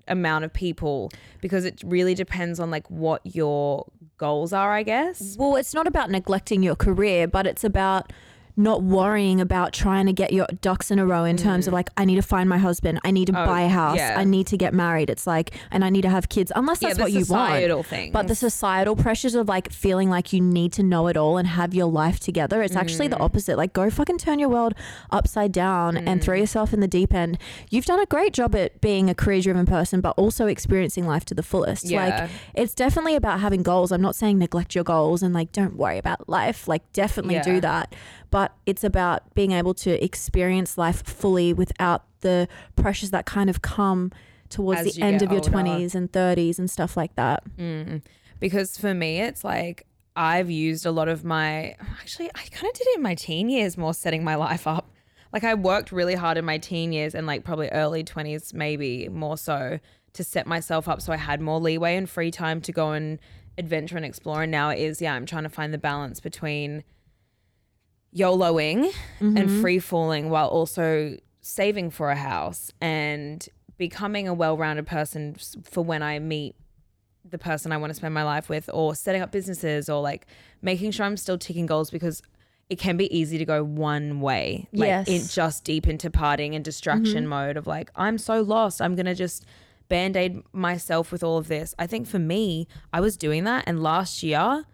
amount 0.09 0.45
of 0.45 0.53
people 0.53 1.11
because 1.41 1.65
it 1.65 1.83
really 1.85 2.15
depends 2.15 2.59
on 2.61 2.71
like 2.71 2.89
what 2.91 3.21
your 3.25 3.87
goals 4.19 4.53
are, 4.53 4.73
I 4.73 4.83
guess. 4.83 5.37
Well, 5.39 5.57
it's 5.57 5.75
not 5.75 5.87
about 5.87 6.11
neglecting 6.11 6.63
your 6.63 6.77
career, 6.77 7.27
but 7.27 7.47
it's 7.47 7.65
about 7.65 8.13
not 8.57 8.83
worrying 8.83 9.41
about 9.41 9.73
trying 9.73 10.05
to 10.07 10.13
get 10.13 10.33
your 10.33 10.47
ducks 10.61 10.91
in 10.91 10.99
a 10.99 11.07
row 11.07 11.25
in 11.25 11.37
terms 11.39 11.67
of 11.67 11.73
like 11.73 11.89
I 11.97 12.05
need 12.05 12.17
to 12.17 12.23
find 12.23 12.49
my 12.49 12.59
husband, 12.59 13.01
I 13.05 13.11
need 13.11 13.27
to 13.29 13.33
Mm. 13.33 13.43
Oh, 13.45 13.47
buy 13.47 13.63
a 13.63 13.69
house, 13.69 13.97
yeah. 13.97 14.17
I 14.19 14.25
need 14.25 14.47
to 14.49 14.59
get 14.59 14.75
married. 14.75 15.09
It's 15.09 15.27
like 15.27 15.53
and 15.71 15.83
I 15.85 15.89
need 15.91 16.03
to 16.03 16.11
have 16.11 16.29
kids 16.29 16.53
unless 16.55 16.83
Yeah, 16.83 16.89
that's 16.89 16.99
the 16.99 17.03
what 17.05 17.13
you 17.13 17.25
want. 17.29 17.87
things. 17.87 18.13
But 18.13 18.29
the 18.29 18.35
societal 18.35 18.95
pressures 18.95 19.35
of 19.35 19.49
like 19.49 19.73
feeling 19.73 20.11
like 20.11 20.35
you 20.35 20.41
need 20.43 20.73
to 20.75 20.83
know 20.83 21.07
it 21.07 21.17
all 21.17 21.39
and 21.39 21.49
have 21.49 21.73
your 21.73 21.87
life 21.87 22.21
together, 22.21 22.63
it's 22.63 22.77
actually 22.77 23.07
Mm. 23.07 23.13
the 23.13 23.21
opposite. 23.21 23.57
Like 23.57 23.73
go 23.73 23.89
fucking 23.89 24.19
turn 24.19 24.39
your 24.39 24.51
world 24.51 24.75
upside 25.11 25.51
down 25.53 25.97
and 25.97 26.21
Mm. 26.21 26.25
throw 26.25 26.37
yourself 26.37 26.75
in 26.75 26.81
the 26.81 26.89
deep 26.89 27.15
end. 27.15 27.39
You've 27.71 27.87
done 27.87 28.01
a 28.01 28.07
great 28.07 28.35
job 28.35 28.55
at 28.55 28.81
being 28.83 29.09
a 29.09 29.15
career 29.15 29.41
driven 29.41 29.65
person, 29.65 30.01
but 30.03 30.11
also 30.19 30.47
experiencing 30.47 31.07
life 31.07 31.25
to 31.27 31.35
the 31.35 31.43
fullest. 31.43 31.85
Yeah. 31.89 32.05
Like 32.05 32.31
it's 32.55 32.75
definitely 32.75 33.17
about 33.17 33.41
having 33.41 33.63
goals. 33.63 33.93
I'm 33.93 34.03
not 34.03 34.15
saying 34.15 34.39
neglect 34.39 34.75
your 34.75 34.85
goals 34.85 35.23
and 35.23 35.33
like 35.33 35.53
don't 35.53 35.77
worry 35.77 35.97
about 35.97 36.29
life. 36.29 36.69
Like 36.69 36.83
definitely 36.93 37.37
Yeah. 37.37 37.43
do 37.43 37.61
that. 37.63 37.95
But 38.33 38.53
it's 38.67 38.83
about 38.83 39.35
being 39.35 39.53
able 39.53 39.75
to 39.75 40.03
experience 40.03 40.77
life 40.77 41.07
fully 41.07 41.53
without 41.53 42.05
the 42.23 42.49
pressures 42.75 43.11
that 43.11 43.27
kind 43.27 43.51
of 43.51 43.63
come 43.63 44.11
towards 44.49 44.81
As 44.81 44.95
the 44.95 45.03
end 45.03 45.23
of 45.23 45.31
your 45.31 45.43
20s 45.43 45.95
and 45.95 46.11
30s 46.11 46.59
and 46.59 46.71
stuff 46.71 46.97
like 46.97 47.15
that. 47.17 47.45
Mm. 47.57 48.03
Because 48.41 48.77
for 48.79 48.95
me, 48.95 49.21
it's 49.21 49.45
like 49.45 49.87
I've 50.17 50.51
used 50.51 50.87
a 50.87 50.91
lot 50.91 51.09
of 51.09 51.25
my. 51.25 51.77
Actually, 52.01 52.31
I 52.35 52.43
kind 52.51 52.71
of 52.71 52.73
did 52.73 52.87
it 52.89 52.97
in 52.97 53.03
my 53.03 53.15
teen 53.15 53.51
years 53.51 53.77
more, 53.77 53.95
setting 53.95 54.25
my 54.25 54.35
life 54.35 54.67
up. 54.67 54.91
Like 55.33 55.45
I 55.45 55.55
worked 55.55 55.93
really 55.93 56.15
hard 56.15 56.39
in 56.39 56.45
my 56.45 56.57
teen 56.59 56.93
years 56.93 57.15
and 57.15 57.27
like 57.27 57.45
probably 57.45 57.69
early 57.69 58.03
20s, 58.03 58.55
maybe 58.55 59.09
more 59.09 59.37
so, 59.37 59.79
to 60.15 60.25
set 60.25 60.47
myself 60.47 60.89
up 60.89 61.03
so 61.03 61.13
I 61.13 61.17
had 61.17 61.41
more 61.41 61.61
leeway 61.61 61.97
and 61.97 62.09
free 62.09 62.31
time 62.31 62.61
to 62.63 62.73
go 62.73 62.93
and 62.93 63.19
adventure 63.59 63.97
and 63.97 64.07
explore. 64.07 64.43
And 64.43 64.53
now 64.53 64.71
it 64.71 64.79
is, 64.79 65.01
yeah, 65.03 65.15
I'm 65.15 65.27
trying 65.27 65.45
to 65.45 65.49
find 65.49 65.73
the 65.73 65.79
balance 65.79 66.21
between 66.21 66.85
YOLOing 68.15 68.93
and 69.21 69.37
mm-hmm. 69.37 69.61
free 69.61 69.79
falling 69.79 70.29
while 70.31 70.49
also 70.49 71.17
saving 71.41 71.91
for 71.91 72.11
a 72.11 72.17
house 72.17 72.71
and 72.81 73.49
becoming 73.79 74.29
a 74.29 74.35
well 74.35 74.57
rounded 74.57 74.87
person 74.87 75.37
for 75.65 75.83
when 75.83 76.03
I 76.03 76.19
meet 76.19 76.55
the 77.29 77.39
person 77.39 77.73
I 77.73 77.77
want 77.79 77.91
to 77.91 77.95
spend 77.95 78.15
my 78.15 78.25
life 78.25 78.49
with, 78.49 78.69
or 78.73 78.95
setting 78.95 79.23
up 79.23 79.33
businesses, 79.33 79.89
or 79.89 80.03
like 80.03 80.27
making 80.61 80.91
sure 80.91 81.07
I'm 81.07 81.17
still 81.17 81.39
ticking 81.39 81.67
goals 81.67 81.91
because 81.91 82.23
it 82.69 82.79
can 82.79 82.97
be 82.97 83.15
easy 83.17 83.39
to 83.39 83.45
go 83.45 83.65
one 83.65 84.21
way, 84.21 84.69
like 84.73 84.89
Yes. 84.89 85.09
in, 85.09 85.27
just 85.29 85.65
deep 85.65 85.87
into 85.87 86.11
partying 86.11 86.55
and 86.55 86.65
distraction 86.65 87.25
mm-hmm. 87.25 87.29
mode 87.29 87.57
of 87.57 87.67
like 87.67 87.91
I'm 87.97 88.19
so 88.19 88.43
lost, 88.43 88.83
I'm 88.83 88.95
gonna 88.95 89.15
just 89.15 89.45
band 89.89 90.17
aid 90.17 90.43
myself 90.53 91.13
with 91.13 91.23
all 91.23 91.39
of 91.39 91.49
this. 91.49 91.75
I 91.79 91.87
think 91.87 92.07
for 92.07 92.19
me, 92.19 92.69
I 92.93 93.01
was 93.01 93.17
doing 93.17 93.45
that, 93.45 93.65
and 93.67 93.83
last 93.83 94.23
year 94.23 94.65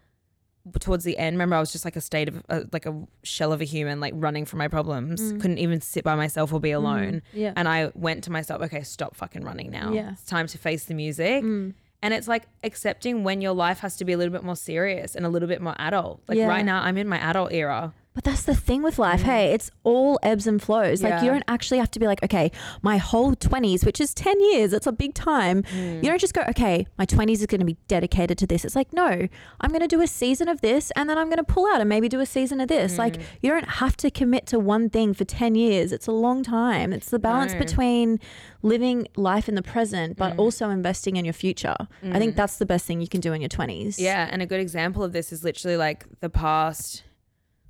towards 0.78 1.04
the 1.04 1.16
end, 1.18 1.34
remember 1.34 1.56
I 1.56 1.60
was 1.60 1.72
just 1.72 1.84
like 1.84 1.96
a 1.96 2.00
state 2.00 2.28
of 2.28 2.42
uh, 2.48 2.60
like 2.72 2.86
a 2.86 3.06
shell 3.22 3.52
of 3.52 3.60
a 3.60 3.64
human, 3.64 4.00
like 4.00 4.14
running 4.16 4.44
from 4.44 4.58
my 4.58 4.68
problems. 4.68 5.20
Mm. 5.20 5.40
Couldn't 5.40 5.58
even 5.58 5.80
sit 5.80 6.04
by 6.04 6.14
myself 6.14 6.52
or 6.52 6.60
be 6.60 6.70
mm. 6.70 6.76
alone. 6.76 7.22
yeah. 7.32 7.52
And 7.56 7.68
I 7.68 7.90
went 7.94 8.24
to 8.24 8.32
myself, 8.32 8.62
okay, 8.62 8.82
stop 8.82 9.16
fucking 9.16 9.44
running 9.44 9.70
now. 9.70 9.92
Yeah. 9.92 10.12
It's 10.12 10.24
time 10.24 10.46
to 10.48 10.58
face 10.58 10.84
the 10.84 10.94
music. 10.94 11.42
Mm. 11.42 11.74
And 12.00 12.14
it's 12.14 12.28
like 12.28 12.44
accepting 12.62 13.24
when 13.24 13.40
your 13.40 13.52
life 13.52 13.80
has 13.80 13.96
to 13.96 14.04
be 14.04 14.12
a 14.12 14.16
little 14.16 14.32
bit 14.32 14.44
more 14.44 14.56
serious 14.56 15.16
and 15.16 15.26
a 15.26 15.28
little 15.28 15.48
bit 15.48 15.60
more 15.60 15.74
adult. 15.78 16.22
Like 16.28 16.38
Yeah. 16.38 16.46
right 16.46 16.64
now, 16.64 16.80
I'm 16.82 16.96
in 16.96 17.08
my 17.08 17.18
adult 17.18 17.52
era. 17.52 17.92
But 18.18 18.24
that's 18.24 18.42
the 18.42 18.54
thing 18.56 18.82
with 18.82 18.98
life. 18.98 19.22
Hey, 19.22 19.52
it's 19.52 19.70
all 19.84 20.18
ebbs 20.24 20.48
and 20.48 20.60
flows. 20.60 21.04
Like 21.04 21.22
you 21.22 21.28
Mm. 21.30 21.34
Don't 21.34 21.44
actually 21.46 21.78
have 21.78 21.90
to 21.92 22.00
be 22.00 22.06
like, 22.08 22.20
okay, 22.24 22.50
my 22.82 22.96
whole 22.96 23.36
20s, 23.36 23.86
which 23.86 24.00
is 24.00 24.12
10 24.12 24.40
years, 24.40 24.72
it's 24.72 24.88
a 24.88 24.92
big 24.92 25.14
time. 25.14 25.62
Mm. 25.62 26.02
You 26.02 26.08
don't 26.10 26.20
just 26.20 26.34
go, 26.34 26.42
okay, 26.48 26.84
my 26.98 27.06
20s 27.06 27.34
is 27.38 27.46
going 27.46 27.60
to 27.60 27.64
be 27.64 27.76
dedicated 27.86 28.36
to 28.38 28.46
this. 28.48 28.64
It's 28.64 28.74
like, 28.74 28.92
no, 28.92 29.28
I'm 29.60 29.70
going 29.70 29.82
to 29.82 29.86
do 29.86 30.00
a 30.00 30.08
season 30.08 30.48
of 30.48 30.62
this 30.62 30.90
and 30.96 31.08
then 31.08 31.16
I'm 31.16 31.26
going 31.28 31.36
to 31.36 31.44
pull 31.44 31.68
out 31.72 31.80
and 31.80 31.88
maybe 31.88 32.08
do 32.08 32.18
a 32.18 32.26
season 32.26 32.60
of 32.60 32.66
this. 32.66 32.94
Mm. 32.94 32.98
Like 32.98 33.20
you 33.40 33.50
don't 33.50 33.68
have 33.68 33.96
to 33.98 34.10
commit 34.10 34.46
to 34.46 34.58
one 34.58 34.90
thing 34.90 35.14
for 35.14 35.24
10 35.24 35.54
years. 35.54 35.92
It's 35.92 36.08
a 36.08 36.12
long 36.26 36.42
time. 36.42 36.92
It's 36.92 37.10
the 37.10 37.20
balance 37.20 37.52
No. 37.52 37.60
between 37.60 38.18
living 38.62 39.06
life 39.14 39.48
in 39.48 39.54
the 39.54 39.62
present 39.62 40.16
but 40.16 40.32
Mm. 40.34 40.38
also 40.40 40.70
investing 40.70 41.14
in 41.14 41.24
your 41.24 41.34
future. 41.34 41.76
I 42.02 42.18
think 42.18 42.34
that's 42.34 42.56
the 42.56 42.66
best 42.66 42.84
thing 42.84 43.00
you 43.00 43.06
can 43.06 43.20
do 43.20 43.32
in 43.32 43.40
your 43.40 43.48
20s. 43.48 44.00
Yeah. 44.00 44.28
And 44.28 44.42
a 44.42 44.46
good 44.46 44.60
example 44.60 45.04
of 45.04 45.12
this 45.12 45.32
is 45.32 45.44
literally 45.44 45.76
like 45.76 46.04
the 46.20 46.28
past, 46.30 47.04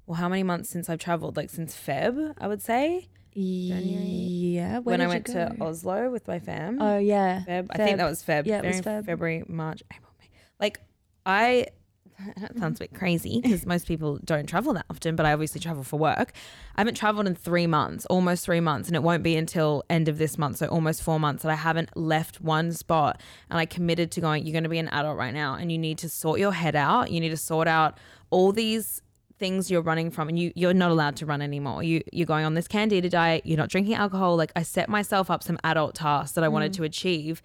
well, 0.08 0.16
how 0.16 0.28
many 0.28 0.42
months 0.42 0.70
since 0.70 0.88
I've 0.88 0.98
traveled? 0.98 1.36
Like 1.36 1.50
since 1.50 1.76
Feb, 1.76 2.34
I 2.38 2.48
would 2.48 2.62
say. 2.62 3.08
Yeah. 3.34 4.78
Where 4.78 4.80
when 4.80 5.00
I 5.02 5.06
went 5.06 5.26
to? 5.26 5.54
Oslo 5.60 6.10
with 6.10 6.26
my 6.26 6.38
fam. 6.38 6.80
Oh, 6.80 6.96
yeah. 6.96 7.42
Feb. 7.46 7.66
I 7.70 7.76
think 7.76 7.98
that 7.98 8.08
was 8.08 8.22
Feb. 8.22 8.46
Yeah, 8.46 8.62
it 8.62 8.64
was 8.64 8.80
Feb. 8.80 9.04
February, 9.04 9.44
March, 9.46 9.82
April, 9.94 10.10
May. 10.18 10.30
Like 10.58 10.80
I, 11.26 11.66
that 12.38 12.58
sounds 12.58 12.80
a 12.80 12.84
bit 12.84 12.94
crazy 12.94 13.42
because 13.42 13.66
most 13.66 13.86
people 13.86 14.18
don't 14.24 14.46
travel 14.48 14.72
that 14.72 14.86
often, 14.88 15.14
but 15.14 15.26
I 15.26 15.34
obviously 15.34 15.60
travel 15.60 15.84
for 15.84 15.98
work. 15.98 16.32
I 16.74 16.80
haven't 16.80 16.94
traveled 16.94 17.26
in 17.26 17.34
three 17.34 17.66
months, 17.66 18.06
almost 18.06 18.46
three 18.46 18.60
months, 18.60 18.88
and 18.88 18.96
it 18.96 19.02
won't 19.02 19.22
be 19.22 19.36
until 19.36 19.84
end 19.90 20.08
of 20.08 20.16
this 20.16 20.38
month, 20.38 20.56
so 20.56 20.68
almost 20.68 21.02
four 21.02 21.20
months 21.20 21.42
that 21.42 21.52
I 21.52 21.56
haven't 21.56 21.94
left 21.98 22.40
one 22.40 22.72
spot. 22.72 23.20
And 23.50 23.58
I 23.58 23.66
committed 23.66 24.10
to 24.12 24.22
going. 24.22 24.46
You're 24.46 24.52
going 24.52 24.64
to 24.64 24.70
be 24.70 24.78
an 24.78 24.88
adult 24.88 25.18
right 25.18 25.34
now, 25.34 25.54
and 25.54 25.70
you 25.70 25.76
need 25.76 25.98
to 25.98 26.08
sort 26.08 26.40
your 26.40 26.52
head 26.52 26.74
out. 26.74 27.10
You 27.10 27.20
need 27.20 27.28
to 27.28 27.36
sort 27.36 27.68
out 27.68 27.98
all 28.30 28.52
these 28.52 29.02
things 29.38 29.70
you're 29.70 29.82
running 29.82 30.10
from 30.10 30.28
and 30.28 30.38
you 30.38 30.52
you're 30.54 30.74
not 30.74 30.90
allowed 30.90 31.16
to 31.16 31.26
run 31.26 31.40
anymore. 31.40 31.82
You 31.82 32.02
you're 32.12 32.26
going 32.26 32.44
on 32.44 32.54
this 32.54 32.68
candida 32.68 33.08
diet, 33.08 33.46
you're 33.46 33.58
not 33.58 33.68
drinking 33.68 33.94
alcohol. 33.94 34.36
Like 34.36 34.52
I 34.56 34.62
set 34.62 34.88
myself 34.88 35.30
up 35.30 35.42
some 35.42 35.58
adult 35.64 35.94
tasks 35.94 36.32
that 36.34 36.44
I 36.44 36.48
wanted 36.48 36.72
mm. 36.72 36.76
to 36.76 36.84
achieve 36.84 37.42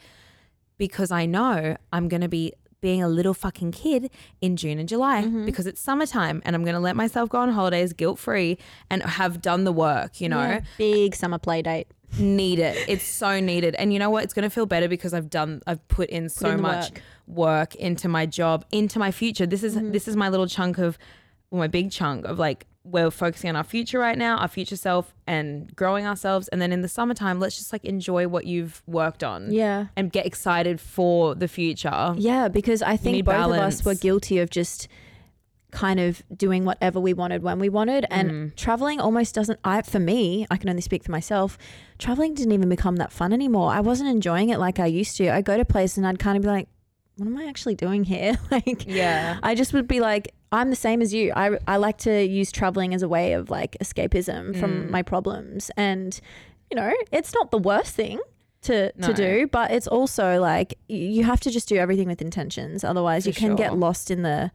because 0.78 1.12
I 1.12 1.26
know 1.26 1.78
I'm 1.92 2.08
going 2.08 2.22
to 2.22 2.28
be 2.28 2.54
being 2.82 3.02
a 3.02 3.08
little 3.08 3.34
fucking 3.34 3.72
kid 3.72 4.12
in 4.42 4.58
June 4.58 4.78
and 4.78 4.90
July 4.90 5.24
mm-hmm. 5.24 5.46
because 5.46 5.66
it's 5.66 5.80
summertime 5.80 6.42
and 6.44 6.54
I'm 6.54 6.64
going 6.64 6.76
to 6.76 6.82
let 6.82 6.98
myself 6.98 7.30
go 7.30 7.38
on 7.38 7.50
holidays 7.50 7.94
guilt 7.94 8.20
free 8.20 8.58
and 8.90 9.02
have 9.04 9.42
done 9.42 9.64
the 9.64 9.72
work, 9.72 10.20
you 10.20 10.28
know. 10.28 10.42
Yeah. 10.42 10.62
Big 10.78 11.16
summer 11.16 11.38
play 11.38 11.62
date. 11.62 11.88
Need 12.20 12.60
it. 12.60 12.78
It's 12.90 13.06
so 13.06 13.40
needed. 13.40 13.74
And 13.76 13.94
you 13.94 14.00
know 14.00 14.10
what? 14.10 14.26
It's 14.26 14.34
going 14.34 14.44
to 14.44 14.50
feel 14.50 14.66
better 14.66 14.90
because 14.90 15.14
I've 15.14 15.30
done 15.30 15.62
I've 15.66 15.88
put 15.88 16.10
in 16.10 16.28
so 16.28 16.50
in 16.50 16.62
much 16.62 16.92
work. 16.92 17.02
work 17.26 17.76
into 17.76 18.10
my 18.10 18.26
job, 18.26 18.66
into 18.72 19.00
my 19.00 19.12
future. 19.12 19.46
This 19.46 19.64
is 19.64 19.76
mm-hmm. 19.76 19.92
this 19.92 20.08
is 20.08 20.18
my 20.18 20.28
little 20.28 20.46
chunk 20.46 20.78
of 20.78 20.98
well, 21.54 21.60
my 21.60 21.68
big 21.68 21.92
chunk 21.92 22.26
of 22.26 22.40
like 22.40 22.66
we're 22.84 23.12
focusing 23.12 23.50
on 23.50 23.56
our 23.56 23.64
future 23.64 24.00
right 24.00 24.18
now, 24.18 24.38
our 24.38 24.48
future 24.48 24.76
self 24.76 25.14
and 25.28 25.74
growing 25.76 26.06
ourselves 26.06 26.48
and 26.50 26.60
then 26.62 26.74
in 26.74 26.82
the 26.82 26.88
summertime 26.90 27.40
let's 27.40 27.56
just 27.58 27.72
like 27.72 27.86
enjoy 27.86 28.28
what 28.28 28.46
you've 28.46 28.82
worked 28.88 29.24
on. 29.24 29.52
Yeah. 29.52 29.86
And 29.96 30.12
get 30.12 30.26
excited 30.26 30.82
for 30.82 31.36
the 31.36 31.48
future. 31.48 32.16
Yeah, 32.18 32.48
because 32.48 32.82
I 32.82 32.98
think 32.98 33.24
both 33.24 33.36
of 33.36 33.52
us 33.52 33.86
were 33.86 33.94
guilty 33.96 34.40
of 34.40 34.50
just 34.50 34.88
kind 35.72 36.00
of 36.00 36.22
doing 36.36 36.66
whatever 36.66 37.00
we 37.00 37.14
wanted 37.14 37.42
when 37.44 37.58
we 37.60 37.70
wanted 37.70 38.06
and 38.12 38.32
Mm. 38.32 38.56
traveling 38.56 39.00
almost 39.00 39.34
doesn't 39.34 39.60
I 39.64 39.82
for 39.84 40.00
me, 40.00 40.46
I 40.52 40.58
can 40.58 40.70
only 40.70 40.82
speak 40.82 41.04
for 41.04 41.12
myself. 41.12 41.58
Traveling 42.00 42.34
didn't 42.34 42.52
even 42.54 42.70
become 42.70 42.96
that 42.98 43.12
fun 43.12 43.32
anymore. 43.32 43.72
I 43.72 43.80
wasn't 43.80 44.10
enjoying 44.10 44.50
it 44.50 44.58
like 44.60 44.80
I 44.80 44.86
used 44.88 45.18
to. 45.18 45.30
I 45.30 45.42
go 45.42 45.56
to 45.58 45.66
places 45.66 45.98
and 46.00 46.08
I'd 46.08 46.20
kind 46.20 46.36
of 46.38 46.42
be 46.44 46.50
like 46.50 46.68
what 47.16 47.28
am 47.28 47.38
I 47.38 47.46
actually 47.46 47.76
doing 47.76 48.04
here? 48.04 48.38
like 48.52 48.86
Yeah. 48.88 49.38
I 49.44 49.54
just 49.56 49.72
would 49.74 49.88
be 49.88 50.00
like 50.00 50.34
I'm 50.54 50.70
the 50.70 50.76
same 50.88 51.02
as 51.02 51.14
you. 51.14 51.34
I 51.36 51.58
I 51.68 51.76
like 51.78 51.98
to 52.10 52.24
use 52.24 52.52
traveling 52.52 52.94
as 52.94 53.02
a 53.04 53.10
way 53.10 53.34
of 53.34 53.50
like 53.50 53.76
escapism 53.84 54.52
Mm. 54.52 54.60
from 54.60 54.92
my 54.92 55.02
problems 55.02 55.72
and 55.76 56.20
you 56.72 56.76
know, 56.78 56.92
it's 57.12 57.34
not 57.34 57.52
the 57.52 57.58
worst 57.58 57.94
thing 57.96 58.20
to 58.64 58.92
No. 58.96 59.08
to 59.08 59.14
do, 59.14 59.48
but 59.48 59.72
it's 59.72 59.88
also 59.88 60.40
like 60.40 60.70
you 60.88 61.24
have 61.26 61.40
to 61.42 61.52
just 61.52 61.68
do 61.68 61.76
everything 61.76 62.08
with 62.08 62.22
intentions. 62.22 62.84
Otherwise, 62.84 63.24
For 63.24 63.30
you 63.30 63.34
can 63.36 63.56
get 63.56 63.76
lost 63.78 64.10
in 64.10 64.22
the 64.22 64.52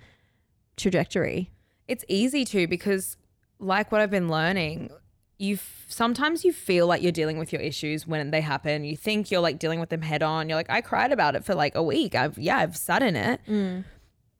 trajectory. 0.77 1.51
It's 1.87 2.05
easy 2.09 2.45
to 2.47 2.67
because, 2.67 3.17
like 3.59 3.91
what 3.93 4.01
I've 4.01 4.11
been 4.11 4.29
learning, 4.29 4.91
you 5.39 5.55
f- 5.55 5.85
sometimes 5.89 6.45
you 6.45 6.53
feel 6.53 6.87
like 6.87 7.03
you're 7.03 7.13
dealing 7.13 7.39
with 7.39 7.53
your 7.53 7.63
issues 7.63 8.07
when 8.07 8.31
they 8.31 8.41
happen. 8.41 8.85
You 8.85 8.97
think 8.97 9.31
you're 9.31 9.41
like 9.41 9.59
dealing 9.59 9.81
with 9.81 9.89
them 9.89 10.03
head 10.03 10.23
on. 10.23 10.49
You're 10.49 10.57
like, 10.59 10.71
I 10.71 10.81
cried 10.81 11.13
about 11.13 11.35
it 11.37 11.45
for 11.45 11.55
like 11.55 11.75
a 11.75 11.83
week. 11.83 12.15
I've 12.15 12.39
yeah, 12.39 12.59
I've 12.59 12.77
sat 12.77 13.03
in 13.03 13.17
it. 13.17 13.41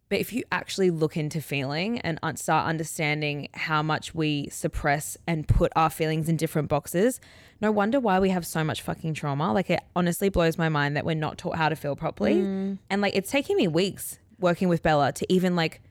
But 0.09 0.21
if 0.21 0.33
you 0.33 0.43
actually 0.51 0.91
look 0.91 1.17
into 1.17 1.41
feeling 1.41 2.01
and 2.01 2.19
start 2.39 2.67
understanding 2.67 3.49
how 3.55 3.83
much 3.83 4.15
we 4.15 4.49
suppress 4.49 5.17
and 5.27 5.47
put 5.47 5.71
our 5.77 5.91
feelings 5.91 6.29
in 6.29 6.37
different 6.37 6.69
boxes, 6.69 7.21
no 7.61 7.71
wonder 7.71 8.01
why 8.01 8.19
we 8.19 8.31
have 8.31 8.47
so 8.47 8.65
much 8.65 8.81
fucking 8.83 9.15
trauma. 9.15 9.53
Like 9.53 9.69
it 9.69 9.81
honestly 9.95 10.29
blows 10.31 10.57
my 10.57 10.69
mind 10.69 10.97
that 10.97 11.05
we're 11.05 11.15
not 11.15 11.37
taught 11.37 11.57
how 11.57 11.69
to 11.69 11.77
feel 11.77 11.95
properly. 11.95 12.37
Mm. 12.37 12.79
And 12.89 13.03
like 13.03 13.15
it's 13.15 13.31
taking 13.31 13.57
me 13.57 13.69
weeks 13.69 14.19
working 14.39 14.69
with 14.69 14.83
Bella 14.83 15.13
to 15.13 15.33
even 15.33 15.57
like 15.57 15.83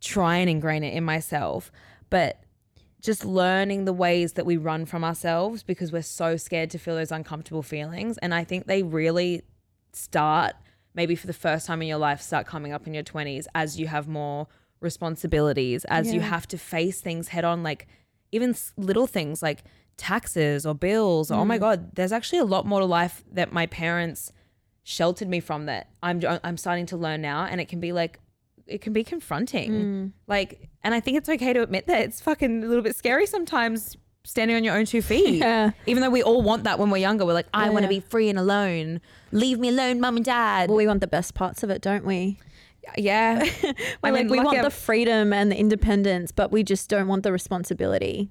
try 0.00 0.36
and 0.36 0.50
ingrain 0.50 0.82
it 0.82 0.94
in 0.94 1.04
myself. 1.04 1.70
But 2.10 2.40
just 3.00 3.24
learning 3.24 3.84
the 3.84 3.92
ways 3.92 4.32
that 4.32 4.46
we 4.46 4.56
run 4.56 4.86
from 4.86 5.04
ourselves 5.04 5.62
because 5.62 5.92
we're 5.92 6.02
so 6.02 6.36
scared 6.36 6.70
to 6.70 6.78
feel 6.78 6.96
those 6.96 7.12
uncomfortable 7.12 7.62
feelings. 7.62 8.18
And 8.18 8.34
I 8.34 8.42
think 8.42 8.66
they 8.66 8.82
really 8.82 9.42
start 9.92 10.54
maybe 10.96 11.14
for 11.14 11.28
the 11.28 11.32
first 11.32 11.66
time 11.66 11.80
in 11.82 11.88
your 11.88 11.98
life 11.98 12.20
start 12.20 12.46
coming 12.46 12.72
up 12.72 12.86
in 12.86 12.94
your 12.94 13.04
20s 13.04 13.46
as 13.54 13.78
you 13.78 13.86
have 13.86 14.08
more 14.08 14.48
responsibilities 14.80 15.84
as 15.84 16.12
you 16.12 16.20
have 16.20 16.46
to 16.46 16.58
face 16.58 17.00
things 17.00 17.28
head 17.28 17.44
on 17.44 17.62
like 17.62 17.86
even 18.32 18.54
little 18.76 19.06
things 19.06 19.42
like 19.42 19.62
taxes 19.96 20.66
or 20.66 20.74
bills 20.74 21.30
oh 21.30 21.44
my 21.44 21.56
mm. 21.56 21.60
god 21.60 21.94
there's 21.94 22.12
actually 22.12 22.38
a 22.38 22.44
lot 22.44 22.66
more 22.66 22.80
to 22.80 22.86
life 22.86 23.24
that 23.32 23.52
my 23.52 23.66
parents 23.66 24.32
sheltered 24.82 25.28
me 25.28 25.40
from 25.40 25.66
that 25.66 25.88
I'm 26.02 26.22
I'm 26.44 26.56
starting 26.56 26.86
to 26.86 26.96
learn 26.96 27.20
now 27.20 27.44
and 27.44 27.60
it 27.60 27.68
can 27.68 27.80
be 27.80 27.92
like 27.92 28.20
it 28.66 28.80
can 28.80 28.92
be 28.92 29.04
confronting. 29.04 29.72
Mm. 29.72 30.12
Like 30.26 30.70
and 30.82 30.94
I 30.94 31.00
think 31.00 31.18
it's 31.18 31.28
okay 31.28 31.52
to 31.52 31.62
admit 31.62 31.86
that 31.86 32.02
it's 32.02 32.20
fucking 32.20 32.62
a 32.62 32.66
little 32.66 32.82
bit 32.82 32.94
scary 32.94 33.26
sometimes 33.26 33.96
standing 34.26 34.56
on 34.56 34.64
your 34.64 34.76
own 34.76 34.84
two 34.84 35.00
feet 35.00 35.34
Yeah. 35.40 35.70
even 35.86 36.02
though 36.02 36.10
we 36.10 36.22
all 36.22 36.42
want 36.42 36.64
that 36.64 36.78
when 36.78 36.90
we're 36.90 36.98
younger 36.98 37.24
we're 37.24 37.32
like 37.32 37.46
I 37.54 37.70
want 37.70 37.84
to 37.84 37.88
be 37.88 38.00
free 38.00 38.28
and 38.28 38.38
alone 38.38 39.00
leave 39.32 39.58
me 39.58 39.68
alone 39.68 40.00
mum 40.00 40.16
and 40.16 40.24
dad 40.24 40.68
Well, 40.68 40.76
we 40.76 40.86
want 40.86 41.00
the 41.00 41.06
best 41.06 41.34
parts 41.34 41.62
of 41.62 41.70
it, 41.70 41.80
don't 41.80 42.04
we? 42.04 42.38
yeah 42.96 43.42
I 44.04 44.10
like 44.10 44.28
we 44.28 44.38
want 44.38 44.56
I'm- 44.58 44.64
the 44.64 44.70
freedom 44.70 45.32
and 45.32 45.50
the 45.50 45.56
independence, 45.58 46.30
but 46.32 46.52
we 46.52 46.62
just 46.62 46.88
don't 46.88 47.08
want 47.08 47.22
the 47.24 47.32
responsibility. 47.32 48.30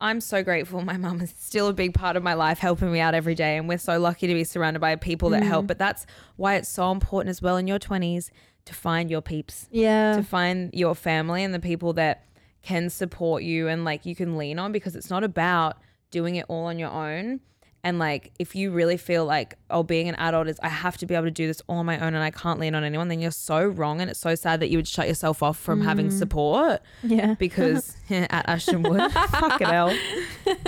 I'm 0.00 0.20
so 0.20 0.42
grateful. 0.42 0.80
My 0.82 0.96
mum 0.96 1.20
is 1.20 1.34
still 1.38 1.68
a 1.68 1.72
big 1.72 1.92
part 1.94 2.16
of 2.16 2.22
my 2.22 2.34
life, 2.34 2.58
helping 2.58 2.90
me 2.90 3.00
out 3.00 3.14
every 3.14 3.34
day. 3.34 3.56
And 3.58 3.68
we're 3.68 3.78
so 3.78 3.98
lucky 3.98 4.26
to 4.26 4.34
be 4.34 4.44
surrounded 4.44 4.80
by 4.80 4.96
people 4.96 5.30
that 5.30 5.42
Mm. 5.42 5.46
help. 5.48 5.66
But 5.66 5.78
that's 5.78 6.06
why 6.36 6.54
it's 6.56 6.68
so 6.68 6.90
important 6.90 7.30
as 7.30 7.42
well 7.42 7.56
in 7.58 7.66
your 7.66 7.78
20s 7.78 8.30
to 8.64 8.74
find 8.74 9.10
your 9.10 9.20
peeps, 9.20 9.68
Yeah. 9.70 10.16
to 10.16 10.22
find 10.22 10.70
your 10.72 10.94
family 10.94 11.44
and 11.44 11.52
the 11.52 11.60
people 11.60 11.92
that 11.94 12.24
can 12.62 12.88
support 12.90 13.42
you 13.42 13.68
and 13.68 13.84
like 13.84 14.04
you 14.06 14.14
can 14.14 14.36
lean 14.38 14.58
on 14.58 14.72
because 14.72 14.94
it's 14.96 15.10
not 15.10 15.24
about 15.24 15.76
doing 16.10 16.36
it 16.36 16.44
all 16.48 16.66
on 16.66 16.78
your 16.78 16.90
own. 16.90 17.40
And 17.82 17.98
like, 17.98 18.32
if 18.38 18.54
you 18.54 18.72
really 18.72 18.98
feel 18.98 19.24
like, 19.24 19.56
oh, 19.70 19.82
being 19.82 20.08
an 20.10 20.14
adult 20.16 20.48
is 20.48 20.60
I 20.62 20.68
have 20.68 20.98
to 20.98 21.06
be 21.06 21.14
able 21.14 21.24
to 21.24 21.30
do 21.30 21.46
this 21.46 21.62
all 21.66 21.78
on 21.78 21.86
my 21.86 21.96
own 21.98 22.14
and 22.14 22.22
I 22.22 22.30
can't 22.30 22.60
lean 22.60 22.74
on 22.74 22.84
anyone, 22.84 23.08
then 23.08 23.20
you're 23.20 23.30
so 23.30 23.64
wrong. 23.64 24.02
And 24.02 24.10
it's 24.10 24.20
so 24.20 24.34
sad 24.34 24.60
that 24.60 24.68
you 24.68 24.76
would 24.76 24.86
shut 24.86 25.08
yourself 25.08 25.42
off 25.42 25.58
from 25.58 25.80
having 25.80 26.08
Mm. 26.08 26.18
support. 26.18 26.82
Yeah. 27.02 27.34
Because 27.38 27.96
at 28.10 28.46
Ashton 28.48 28.82
Wood, 28.82 29.10
fucking 29.12 29.66
hell, 29.66 29.96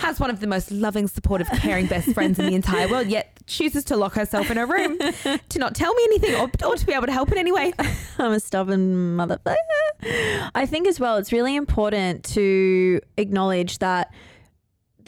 has 0.00 0.18
one 0.20 0.30
of 0.30 0.40
the 0.40 0.46
most 0.46 0.70
loving, 0.70 1.06
supportive, 1.08 1.48
caring 1.48 1.86
best 1.86 2.12
friends 2.12 2.38
in 2.38 2.46
the 2.46 2.54
entire 2.54 2.88
world, 2.88 3.08
yet 3.08 3.32
chooses 3.46 3.84
to 3.84 3.96
lock 3.96 4.14
herself 4.14 4.50
in 4.50 4.56
her 4.56 4.66
room 4.66 4.98
to 5.48 5.58
not 5.58 5.74
tell 5.74 5.92
me 5.94 6.02
anything 6.04 6.34
or, 6.34 6.50
or 6.66 6.76
to 6.76 6.86
be 6.86 6.92
able 6.92 7.06
to 7.06 7.12
help 7.12 7.30
in 7.32 7.38
any 7.38 7.52
way. 7.52 7.72
I'm 8.18 8.32
a 8.32 8.40
stubborn 8.40 9.16
motherfucker. 9.16 9.54
I 10.54 10.66
think 10.66 10.86
as 10.86 11.00
well, 11.00 11.16
it's 11.16 11.32
really 11.32 11.56
important 11.56 12.24
to 12.34 13.00
acknowledge 13.16 13.78
that 13.78 14.12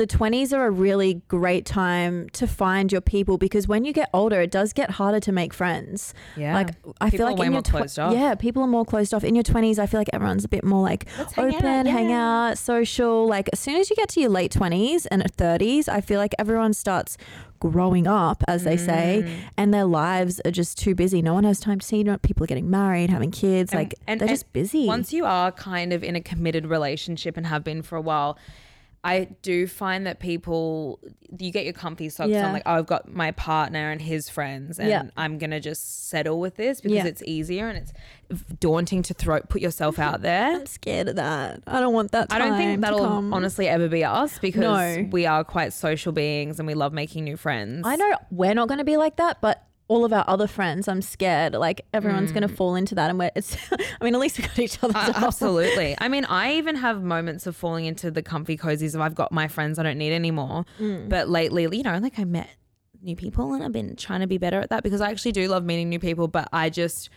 the 0.01 0.07
20s 0.07 0.57
are 0.57 0.65
a 0.65 0.71
really 0.71 1.21
great 1.29 1.67
time 1.67 2.29
to 2.31 2.47
find 2.47 2.91
your 2.91 3.03
people 3.03 3.37
because 3.37 3.69
when 3.69 3.85
you 3.85 3.93
get 3.93 4.09
older, 4.15 4.41
it 4.41 4.51
does 4.51 4.73
get 4.73 4.93
harder 4.93 5.21
to 5.21 5.31
make 5.31 5.53
friends. 5.53 6.15
Yeah. 6.37 6.55
Like 6.55 6.71
I 7.03 7.11
People 7.11 7.19
feel 7.19 7.27
are 7.27 7.31
like 7.33 7.39
way 7.39 7.47
in 7.47 7.53
more 7.53 7.59
your 7.59 7.63
tw- 7.63 7.71
closed 7.71 7.99
off. 7.99 8.15
Yeah, 8.15 8.35
people 8.35 8.63
are 8.63 8.67
more 8.67 8.87
closed 8.87 9.13
off. 9.13 9.25
In 9.25 9.35
your 9.35 9.45
20s, 9.45 9.79
I 9.79 9.85
feel 9.85 10.01
like 10.01 10.09
everyone's 10.15 10.45
a 10.47 10.49
bit 10.49 10.65
more 10.65 10.83
like 10.83 11.07
hang 11.37 11.55
open, 11.55 11.67
out, 11.67 11.87
hang 11.87 12.09
yeah. 12.09 12.49
out, 12.49 12.59
social. 12.59 13.27
Like 13.29 13.51
as 13.53 13.61
soon 13.61 13.77
as 13.77 13.91
you 13.91 13.97
get 13.97 14.09
to 14.11 14.21
your 14.21 14.31
late 14.31 14.53
20s 14.53 15.07
and 15.11 15.23
30s, 15.37 15.87
I 15.89 16.01
feel 16.01 16.19
like 16.19 16.35
everyone 16.39 16.73
starts 16.73 17.19
growing 17.61 18.07
up, 18.07 18.43
as 18.49 18.65
they 18.65 18.79
say, 18.79 19.23
Mm. 19.23 19.31
and 19.59 19.75
their 19.75 19.85
lives 19.85 20.41
are 20.47 20.51
just 20.51 20.79
too 20.79 20.95
busy. 20.95 21.21
No 21.21 21.35
one 21.35 21.45
has 21.45 21.61
time 21.61 21.79
to 21.81 21.87
see. 21.87 21.99
You 21.99 22.05
know, 22.05 22.17
people 22.17 22.43
are 22.45 22.47
getting 22.47 22.71
married, 22.71 23.11
having 23.11 23.31
kids. 23.31 23.75
like 23.75 23.95
and, 24.07 24.19
they're 24.19 24.29
just 24.29 24.51
busy. 24.55 24.87
Once 24.87 25.13
you 25.13 25.27
are 25.27 25.53
kind 25.53 25.93
of 25.93 26.03
in 26.03 26.17
a 26.17 26.23
committed 26.23 26.67
relationship 26.67 27.37
and 27.37 27.47
have 27.47 27.63
been 27.63 27.83
for 27.83 27.97
a 27.97 28.01
while, 28.01 28.39
I 29.03 29.29
do 29.41 29.67
find 29.67 30.07
that 30.07 30.21
people, 30.21 31.01
you 31.39 31.51
get 31.51 31.65
your 31.65 31.73
comfy 31.73 32.11
socks 32.11 32.29
Yeah. 32.29 32.47
on, 32.49 32.53
like, 32.53 32.65
oh, 32.67 32.75
I've 32.75 32.87
got 32.87 33.11
my 33.11 33.31
partner 33.31 33.91
and 33.91 34.01
his 34.03 34.29
friends, 34.29 34.79
and 34.79 34.91
Yeah. 34.91 35.03
I'm 35.17 35.39
going 35.39 35.53
to 35.53 35.61
just 35.61 36.11
settle 36.11 36.39
with 36.39 36.57
this 36.57 36.83
because 36.83 36.97
Yeah. 36.97 37.07
it's 37.07 37.23
easier 37.25 37.67
and 37.69 37.79
it's 37.79 37.93
daunting 38.61 39.03
to 39.05 39.15
throw, 39.15 39.41
put 39.41 39.63
yourself 39.63 39.99
out 39.99 40.21
there. 40.31 40.57
I'm 40.57 40.67
scared 40.67 41.09
of 41.09 41.17
that. 41.17 41.63
I 41.67 41.81
don't 41.81 41.95
want 41.95 42.13
that. 42.13 42.27
I 42.31 42.39
don't 42.39 42.59
think 42.59 42.83
that'll 42.83 42.99
come. 42.99 43.33
honestly 43.33 43.69
ever 43.69 43.89
be 43.89 44.05
us 44.05 44.39
because 44.39 44.61
No. 44.61 45.09
we 45.11 45.25
are 45.25 45.45
quite 45.45 45.73
social 45.73 46.13
beings 46.13 46.59
and 46.61 46.67
we 46.67 46.75
love 46.75 46.93
making 46.93 47.25
new 47.25 47.39
friends. 47.39 47.87
I 47.87 47.97
know 47.97 48.15
we're 48.31 48.55
not 48.55 48.69
going 48.69 48.79
to 48.79 48.85
be 48.85 48.99
like 48.99 49.17
that, 49.17 49.41
but 49.41 49.65
all 49.91 50.05
of 50.05 50.13
our 50.13 50.25
other 50.29 50.47
friends, 50.47 50.87
I'm 50.87 51.03
scared. 51.03 51.55
Like 51.55 51.85
everyone's 51.93 52.31
going 52.31 52.47
to 52.47 52.55
fall 52.55 52.77
into 52.77 52.95
that, 52.95 53.11
and 53.11 53.19
we're. 53.19 53.33
It's. 53.35 53.57
I 54.01 54.05
mean, 54.05 54.15
at 54.15 54.21
least 54.21 54.39
we 54.39 54.45
got 54.45 54.57
each 54.61 54.79
other. 54.85 54.97
Uh, 54.97 55.13
absolutely. 55.17 55.97
I 55.99 56.07
mean, 56.07 56.25
I 56.27 56.53
even 56.59 56.77
have 56.77 57.03
moments 57.03 57.45
of 57.49 57.57
falling 57.57 57.87
into 57.87 58.09
the 58.09 58.23
comfy 58.23 58.57
cozies 58.57 58.95
of 58.95 59.01
I've 59.01 59.17
got 59.17 59.33
my 59.33 59.49
friends 59.49 59.81
I 59.81 59.83
don't 59.83 59.99
need 59.99 60.13
anymore. 60.13 60.65
Mm. 60.79 61.09
But 61.09 61.29
lately, 61.29 61.67
you 61.77 61.83
know, 61.83 61.99
like 61.99 62.21
I 62.21 62.25
met 62.25 62.49
new 63.03 63.17
people 63.17 63.53
and 63.53 63.65
I've 63.65 63.73
been 63.73 63.97
trying 63.97 64.21
to 64.21 64.29
be 64.29 64.39
better 64.39 64.61
at 64.61 64.71
that 64.71 64.85
because 64.85 65.01
I 65.01 65.11
actually 65.11 65.33
do 65.33 65.49
love 65.49 65.65
meeting 65.65 65.89
new 65.89 65.99
people. 65.99 66.29
But 66.29 66.49
I 66.53 66.71
just, 66.71 67.11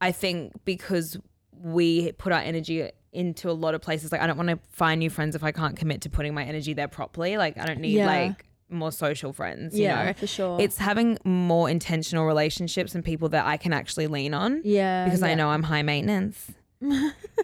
I 0.00 0.12
think 0.12 0.52
because 0.64 1.18
we 1.50 2.12
put 2.12 2.32
our 2.32 2.40
energy 2.40 2.88
into 3.12 3.50
a 3.50 3.52
lot 3.52 3.74
of 3.74 3.80
places, 3.80 4.12
like 4.12 4.20
I 4.20 4.28
don't 4.28 4.36
want 4.36 4.50
to 4.50 4.60
find 4.70 5.00
new 5.00 5.10
friends 5.10 5.34
if 5.34 5.42
I 5.42 5.50
can't 5.50 5.76
commit 5.76 6.02
to 6.02 6.10
putting 6.10 6.32
my 6.32 6.44
energy 6.44 6.74
there 6.74 6.86
properly. 6.88 7.36
Like 7.38 7.58
I 7.58 7.66
don't 7.66 7.80
need 7.80 7.96
Yeah. 7.96 8.06
like 8.06 8.46
more 8.72 8.92
social 8.92 9.32
friends. 9.32 9.76
You 9.78 9.84
Yeah, 9.84 10.06
know? 10.06 10.12
for 10.14 10.26
sure. 10.26 10.60
It's 10.60 10.78
having 10.78 11.18
more 11.24 11.68
intentional 11.70 12.24
relationships 12.26 12.94
and 12.94 13.04
people 13.04 13.28
that 13.30 13.46
I 13.46 13.56
can 13.56 13.72
actually 13.72 14.06
lean 14.06 14.34
on. 14.34 14.62
Yeah, 14.64 15.04
Because 15.04 15.22
I 15.22 15.34
know 15.34 15.48
I'm 15.50 15.62
high 15.64 15.82
maintenance. 15.82 16.50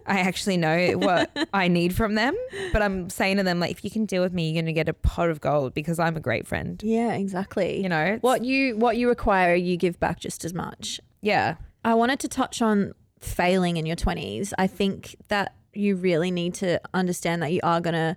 I 0.07 0.19
actually 0.21 0.57
know 0.57 0.93
what 0.99 1.31
I 1.53 1.69
need 1.69 1.95
from 1.95 2.15
them, 2.17 2.37
but 2.73 2.83
I'm 2.83 3.09
saying 3.09 3.37
to 3.37 3.45
them 3.45 3.61
like, 3.61 3.71
if 3.71 3.85
you 3.85 3.91
can 3.91 4.05
deal 4.05 4.21
with 4.23 4.33
me, 4.33 4.51
you're 4.51 4.61
gonna 4.61 4.73
get 4.73 4.89
a 4.89 4.93
pot 4.95 5.31
of 5.31 5.41
gold 5.41 5.75
because 5.75 5.99
I'm 6.01 6.17
a 6.17 6.21
great 6.21 6.47
friend. 6.47 6.81
Yeah, 6.85 7.13
exactly. 7.15 7.81
You 7.81 7.89
know, 7.89 8.19
what 8.21 8.45
you 8.45 8.77
what 8.77 8.97
you 8.97 9.09
require, 9.09 9.55
you 9.55 9.77
give 9.77 10.01
back 10.01 10.19
just 10.19 10.45
as 10.45 10.53
much. 10.55 11.01
Yeah. 11.21 11.55
I 11.85 11.95
wanted 11.95 12.19
to 12.21 12.29
touch 12.29 12.61
on 12.61 12.95
failing 13.21 13.77
in 13.77 13.87
your 13.87 13.97
20s. 13.97 14.53
I 14.59 14.67
think 14.67 15.15
that 15.29 15.55
you 15.73 15.95
really 15.95 16.31
need 16.33 16.55
to 16.55 16.81
understand 16.93 17.41
that 17.43 17.53
you 17.53 17.61
are 17.63 17.81
going 17.81 17.95
to 17.95 18.17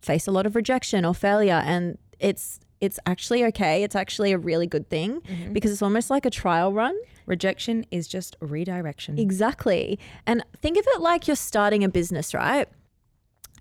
face 0.00 0.26
a 0.26 0.30
lot 0.30 0.46
of 0.46 0.54
rejection 0.56 1.04
or 1.04 1.14
failure 1.14 1.62
and 1.64 1.98
it's 2.18 2.60
it's 2.80 2.98
actually 3.04 3.44
okay. 3.44 3.82
It's 3.82 3.94
actually 3.94 4.32
a 4.32 4.38
really 4.38 4.66
good 4.66 4.88
thing 4.88 5.20
Mm-hmm. 5.20 5.52
because 5.52 5.70
it's 5.70 5.82
almost 5.82 6.08
like 6.08 6.24
a 6.24 6.30
trial 6.30 6.72
run. 6.72 6.96
Rejection 7.26 7.84
is 7.90 8.08
just 8.08 8.36
redirection. 8.40 9.18
Exactly. 9.18 9.98
And 10.26 10.42
think 10.62 10.78
of 10.78 10.84
it 10.88 11.00
like 11.02 11.26
you're 11.26 11.36
starting 11.36 11.84
a 11.84 11.90
business, 11.90 12.32
right? 12.32 12.66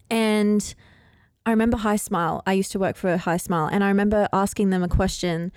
And 0.09 0.73
I 1.45 1.51
remember 1.51 1.77
HiSmile. 1.77 2.41
I 2.45 2.53
used 2.53 2.71
to 2.71 2.79
work 2.79 2.95
for 2.95 3.17
HiSmile, 3.17 3.69
and 3.71 3.83
I 3.83 3.89
remember 3.89 4.27
asking 4.31 4.69
them 4.69 4.83
a 4.83 4.87
question 4.87 5.51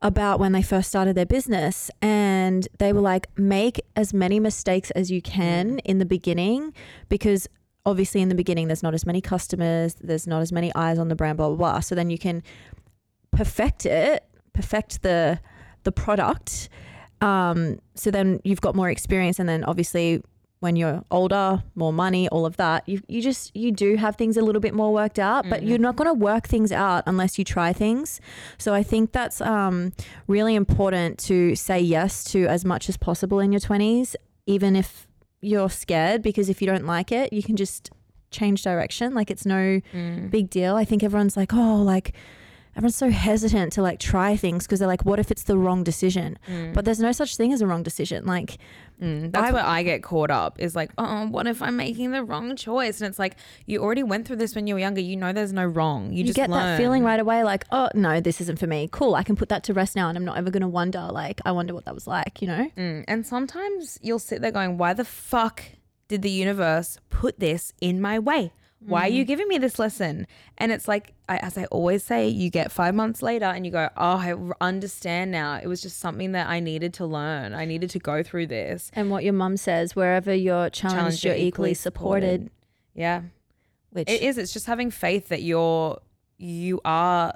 about 0.00 0.38
when 0.38 0.52
they 0.52 0.62
first 0.62 0.88
started 0.88 1.16
their 1.16 1.26
business. 1.26 1.90
And 2.00 2.68
they 2.78 2.92
were 2.92 3.00
like, 3.00 3.26
make 3.38 3.80
as 3.96 4.14
many 4.14 4.38
mistakes 4.38 4.90
as 4.92 5.10
you 5.10 5.20
can 5.20 5.80
in 5.80 5.98
the 5.98 6.06
beginning 6.06 6.72
because 7.08 7.48
obviously 7.86 8.20
in 8.20 8.28
the 8.28 8.34
beginning 8.34 8.68
there's 8.68 8.82
not 8.82 8.94
as 8.94 9.06
many 9.06 9.20
customers, 9.20 9.94
there's 10.00 10.26
not 10.26 10.40
as 10.40 10.52
many 10.52 10.74
eyes 10.74 10.98
on 10.98 11.08
the 11.08 11.16
brand, 11.16 11.38
blah, 11.38 11.48
blah, 11.48 11.56
blah. 11.56 11.80
So 11.80 11.94
then 11.94 12.10
you 12.10 12.18
can 12.18 12.42
perfect 13.30 13.86
it, 13.86 14.24
perfect 14.52 15.02
the 15.02 15.40
the 15.84 15.92
product. 15.92 16.68
Um, 17.20 17.80
so 17.94 18.10
then 18.10 18.40
you've 18.44 18.60
got 18.60 18.74
more 18.74 18.90
experience, 18.90 19.38
and 19.38 19.48
then 19.48 19.64
obviously 19.64 20.22
when 20.60 20.74
you're 20.74 21.02
older, 21.10 21.62
more 21.76 21.92
money, 21.92 22.28
all 22.28 22.44
of 22.44 22.56
that, 22.56 22.88
you 22.88 23.00
you 23.08 23.22
just 23.22 23.54
you 23.56 23.70
do 23.72 23.96
have 23.96 24.16
things 24.16 24.36
a 24.36 24.42
little 24.42 24.60
bit 24.60 24.74
more 24.74 24.92
worked 24.92 25.18
out, 25.18 25.48
but 25.48 25.62
you're 25.62 25.78
not 25.78 25.96
going 25.96 26.08
to 26.08 26.14
work 26.14 26.48
things 26.48 26.72
out 26.72 27.04
unless 27.06 27.38
you 27.38 27.44
try 27.44 27.72
things. 27.72 28.20
So 28.58 28.74
I 28.74 28.82
think 28.82 29.12
that's 29.12 29.40
um, 29.40 29.92
really 30.26 30.54
important 30.54 31.18
to 31.20 31.54
say 31.54 31.78
yes 31.80 32.24
to 32.32 32.46
as 32.46 32.64
much 32.64 32.88
as 32.88 32.96
possible 32.96 33.38
in 33.40 33.52
your 33.52 33.60
20s, 33.60 34.16
even 34.46 34.74
if 34.76 35.07
you're 35.40 35.70
scared, 35.70 36.22
because 36.22 36.48
if 36.48 36.60
you 36.60 36.66
don't 36.66 36.86
like 36.86 37.12
it, 37.12 37.32
you 37.32 37.42
can 37.42 37.56
just 37.56 37.90
change 38.30 38.62
direction. 38.62 39.14
Like 39.14 39.30
it's 39.30 39.46
no 39.46 39.80
mm. 39.92 40.30
big 40.30 40.50
deal. 40.50 40.76
I 40.76 40.84
think 40.84 41.02
everyone's 41.02 41.36
like, 41.36 41.54
oh, 41.54 41.76
like 41.82 42.14
everyone's 42.78 42.96
so 42.96 43.10
hesitant 43.10 43.72
to 43.74 43.82
like 43.82 43.98
try 43.98 44.36
things 44.36 44.66
because 44.66 44.78
they're 44.78 44.88
like, 44.88 45.04
what 45.04 45.18
if 45.18 45.30
it's 45.30 45.42
the 45.42 45.58
wrong 45.58 45.84
decision? 45.84 46.38
But 46.72 46.84
there's 46.84 47.00
no 47.00 47.12
such 47.12 47.36
thing 47.36 47.52
as 47.52 47.60
a 47.60 47.66
wrong 47.66 47.82
decision. 47.82 48.24
Like, 48.24 48.58
Mm, 49.00 49.30
that's 49.30 49.52
where 49.52 49.64
I 49.64 49.82
get 49.82 50.02
caught 50.02 50.30
up 50.30 50.58
is 50.58 50.74
like, 50.74 50.90
oh, 50.98 51.26
what 51.28 51.46
if 51.46 51.62
I'm 51.62 51.76
making 51.76 52.10
the 52.10 52.24
wrong 52.24 52.56
choice? 52.56 53.00
And 53.00 53.08
it's 53.08 53.18
like, 53.18 53.36
you 53.66 53.80
already 53.80 54.02
went 54.02 54.26
through 54.26 54.36
this 54.36 54.54
when 54.54 54.66
you 54.66 54.74
were 54.74 54.80
younger. 54.80 55.00
You 55.00 55.16
know 55.16 55.32
there's 55.32 55.52
no 55.52 55.64
wrong. 55.64 56.10
You, 56.10 56.18
you, 56.18 56.24
just 56.24 56.36
get 56.36 56.50
that 56.50 56.76
feeling 56.76 57.04
right 57.04 57.20
away, 57.20 57.44
like, 57.44 57.64
oh 57.70 57.90
no, 57.94 58.20
this 58.20 58.40
isn't 58.40 58.58
for 58.58 58.66
me. 58.66 58.88
Cool, 58.90 59.14
I 59.14 59.22
can 59.22 59.36
put 59.36 59.50
that 59.50 59.62
to 59.64 59.74
rest 59.74 59.94
now, 59.94 60.08
and 60.08 60.18
I'm 60.18 60.24
not 60.24 60.36
ever 60.36 60.50
gonna 60.50 60.68
wonder. 60.68 61.08
Like, 61.12 61.40
I 61.44 61.52
wonder 61.52 61.74
what 61.74 61.84
that 61.84 61.94
was 61.94 62.06
like. 62.06 62.42
You 62.42 62.48
know? 62.48 62.70
Mm, 62.76 63.04
and 63.06 63.26
sometimes 63.26 63.98
you'll 64.02 64.18
sit 64.18 64.42
there 64.42 64.50
going, 64.50 64.78
why 64.78 64.94
the 64.94 65.04
fuck 65.04 65.62
did 66.08 66.22
the 66.22 66.30
universe 66.30 66.98
put 67.10 67.38
this 67.38 67.72
in 67.80 68.00
my 68.00 68.18
way? 68.18 68.52
Why 68.80 69.06
are 69.06 69.08
you 69.08 69.24
Mm. 69.24 69.26
giving 69.26 69.48
me 69.48 69.58
this 69.58 69.78
lesson? 69.78 70.26
And 70.56 70.70
it's 70.70 70.86
like, 70.86 71.12
I, 71.28 71.38
as 71.38 71.58
I 71.58 71.64
always 71.64 72.04
say, 72.04 72.28
you 72.28 72.48
get 72.48 72.70
five 72.70 72.94
months 72.94 73.22
later 73.22 73.46
and 73.46 73.66
you 73.66 73.72
go, 73.72 73.88
oh, 73.96 74.16
I 74.18 74.34
understand 74.64 75.32
now. 75.32 75.56
It 75.60 75.66
was 75.66 75.82
just 75.82 75.98
something 75.98 76.32
that 76.32 76.48
I 76.48 76.60
needed 76.60 76.94
to 76.94 77.06
learn. 77.06 77.54
I 77.54 77.64
needed 77.64 77.90
to 77.90 77.98
go 77.98 78.22
through 78.22 78.46
this. 78.46 78.90
And 78.94 79.10
what 79.10 79.24
your 79.24 79.32
mum 79.32 79.56
says, 79.56 79.96
wherever 79.96 80.32
you're 80.32 80.70
challenged, 80.70 81.24
you're 81.24 81.34
equally 81.34 81.74
supported. 81.74 82.50
Yeah. 82.94 83.22
Which 83.90 84.08
It 84.08 84.22
is. 84.22 84.38
It's 84.38 84.52
just 84.52 84.66
having 84.66 84.90
faith 84.92 85.28
that 85.28 85.42
you're, 85.42 85.98
you 86.36 86.80
are 86.84 87.34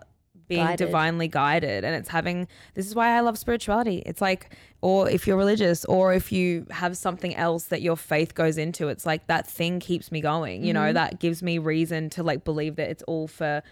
being 0.49 0.65
Guided. 0.65 0.87
divinely 0.87 1.29
guided 1.29 1.85
and 1.85 1.95
it's 1.95 2.09
having 2.09 2.47
this 2.75 2.87
is 2.87 2.95
why 2.95 3.17
I 3.17 3.21
love 3.21 3.39
spirituality. 3.39 4.03
It's 4.05 4.21
like 4.21 4.55
or 4.81 5.09
if 5.09 5.27
you're 5.27 5.37
religious 5.37 5.85
or 5.87 6.13
if 6.13 6.33
you 6.33 6.67
have 6.71 6.97
something 6.97 7.35
else 7.37 7.65
that 7.67 7.83
your 7.83 7.97
faith 7.97 8.35
goes 8.35 8.59
into, 8.59 8.89
it's 8.89 9.07
like 9.07 9.27
that 9.29 9.47
thing 9.47 9.79
keeps 9.81 10.11
me 10.11 10.21
going, 10.21 10.65
you 10.65 10.73
know, 10.73 10.91
Mhm. 10.91 10.95
that 10.95 11.21
gives 11.21 11.43
me 11.43 11.59
reason 11.59 12.11
to 12.11 12.23
like 12.23 12.45
believe 12.45 12.77
that 12.77 12.91
it's 12.91 13.03
all 13.05 13.29
for 13.29 13.63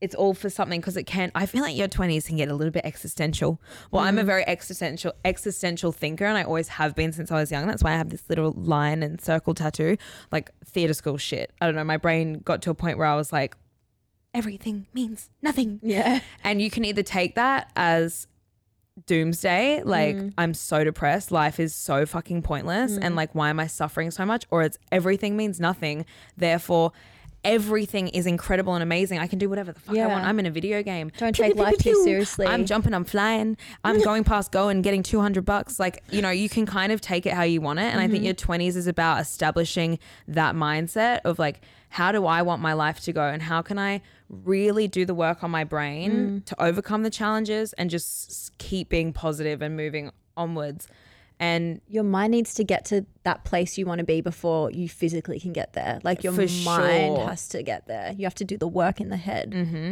it's 0.00 0.14
all 0.14 0.34
for 0.34 0.50
something 0.50 0.80
because 0.80 0.98
it 0.98 1.04
can 1.04 1.32
I 1.34 1.46
feel 1.46 1.62
like 1.62 1.76
your 1.76 1.88
20s 1.88 2.26
can 2.26 2.36
get 2.36 2.48
a 2.50 2.54
little 2.54 2.72
bit 2.72 2.84
existential. 2.84 3.58
Well, 3.90 4.02
I'm 4.04 4.18
a 4.18 4.22
Mhm. 4.22 4.26
very 4.26 4.46
existential 4.46 5.12
existential 5.24 5.92
thinker 5.92 6.26
and 6.26 6.36
I 6.36 6.42
always 6.42 6.68
have 6.68 6.94
been 6.94 7.12
since 7.12 7.30
I 7.32 7.36
was 7.36 7.50
young. 7.50 7.66
That's 7.66 7.82
why 7.82 7.92
I 7.92 7.96
have 7.96 8.10
this 8.10 8.28
little 8.28 8.52
line 8.52 9.02
and 9.02 9.18
circle 9.20 9.54
tattoo, 9.54 9.96
like 10.30 10.50
theater 10.64 10.92
school 10.94 11.16
shit. 11.16 11.52
I 11.60 11.66
don't 11.66 11.74
know, 11.74 11.84
my 11.84 11.96
brain 11.96 12.40
got 12.44 12.60
to 12.62 12.70
a 12.70 12.74
point 12.74 12.98
where 12.98 13.06
I 13.06 13.14
was 13.16 13.32
like 13.32 13.56
everything 14.34 14.86
means 14.92 15.30
nothing. 15.40 15.78
Yeah. 15.82 16.20
And 16.42 16.60
you 16.60 16.70
can 16.70 16.84
either 16.84 17.02
take 17.02 17.36
that 17.36 17.70
as 17.76 18.26
doomsday, 19.06 19.82
like 19.84 20.16
Mm. 20.16 20.34
I'm 20.38 20.54
so 20.54 20.84
depressed, 20.84 21.32
life 21.32 21.58
is 21.58 21.74
so 21.74 22.06
fucking 22.06 22.42
pointless, 22.42 22.92
Mm. 22.92 22.98
and 23.02 23.16
like 23.16 23.34
why 23.34 23.50
am 23.50 23.58
I 23.58 23.66
suffering 23.66 24.10
so 24.10 24.24
much? 24.24 24.44
Or 24.50 24.62
it's 24.62 24.78
everything 24.92 25.36
means 25.36 25.58
nothing, 25.58 26.04
therefore 26.36 26.92
everything 27.42 28.08
is 28.08 28.24
incredible 28.24 28.72
and 28.72 28.82
amazing. 28.82 29.18
I 29.18 29.26
can 29.26 29.38
do 29.38 29.50
whatever 29.50 29.70
the 29.72 29.78
fuck 29.80 29.98
I 29.98 30.06
want. 30.06 30.24
I'm 30.24 30.38
in 30.38 30.46
a 30.46 30.50
video 30.50 30.82
game. 30.82 31.10
Don't 31.18 31.36
take 31.36 31.48
pew, 31.48 31.54
pew, 31.56 31.62
life 31.62 31.76
too 31.76 31.94
seriously. 32.02 32.46
I'm 32.46 32.64
jumping, 32.64 32.94
I'm 32.94 33.04
flying, 33.04 33.58
I'm 33.84 34.00
going 34.10 34.24
past 34.24 34.50
go 34.50 34.68
and 34.70 34.82
getting 34.82 35.02
200 35.02 35.44
bucks. 35.44 35.78
Like, 35.78 36.02
you 36.10 36.22
know, 36.22 36.30
you 36.30 36.48
can 36.48 36.64
kind 36.64 36.90
of 36.90 37.02
take 37.02 37.26
it 37.26 37.34
how 37.34 37.42
you 37.42 37.60
want 37.60 37.80
it. 37.80 37.92
And 37.92 38.00
I 38.00 38.08
think 38.08 38.22
Mhm. 38.22 38.26
your 38.26 38.34
20s 38.34 38.76
is 38.76 38.86
about 38.86 39.20
establishing 39.20 39.98
that 40.26 40.54
mindset 40.54 41.20
of 41.26 41.38
like, 41.38 41.60
how 41.90 42.12
do 42.12 42.24
I 42.24 42.40
want 42.40 42.62
my 42.62 42.72
life 42.72 43.00
to 43.00 43.12
go? 43.12 43.26
And 43.26 43.42
how 43.42 43.60
can 43.60 43.78
I 43.78 44.00
really 44.44 44.88
do 44.88 45.04
the 45.04 45.14
work 45.14 45.44
on 45.44 45.50
my 45.50 45.64
brain 45.64 46.12
Mm. 46.40 46.44
to 46.46 46.62
overcome 46.62 47.02
the 47.02 47.10
challenges 47.10 47.72
and 47.74 47.90
just 47.90 48.56
keep 48.58 48.88
being 48.88 49.12
positive 49.12 49.62
and 49.62 49.76
moving 49.76 50.10
onwards? 50.36 50.88
And 51.48 51.80
your 51.88 52.04
mind 52.04 52.30
needs 52.30 52.52
to 52.54 52.64
get 52.64 52.82
to 52.90 52.96
that 53.28 53.44
place 53.44 53.76
you 53.78 53.86
want 53.90 53.98
to 53.98 54.04
be 54.14 54.20
before 54.20 54.70
you 54.70 54.88
physically 54.88 55.38
can 55.44 55.52
get 55.52 55.72
there. 55.78 55.94
Like 56.08 56.22
your 56.24 56.32
For 56.32 56.46
mind 56.64 57.16
sure. 57.16 57.26
has 57.28 57.48
to 57.48 57.62
get 57.62 57.86
there. 57.86 58.14
You 58.18 58.24
have 58.24 58.34
to 58.36 58.44
do 58.52 58.56
the 58.64 58.68
work 58.82 58.96
in 59.04 59.08
the 59.10 59.16
head 59.30 59.50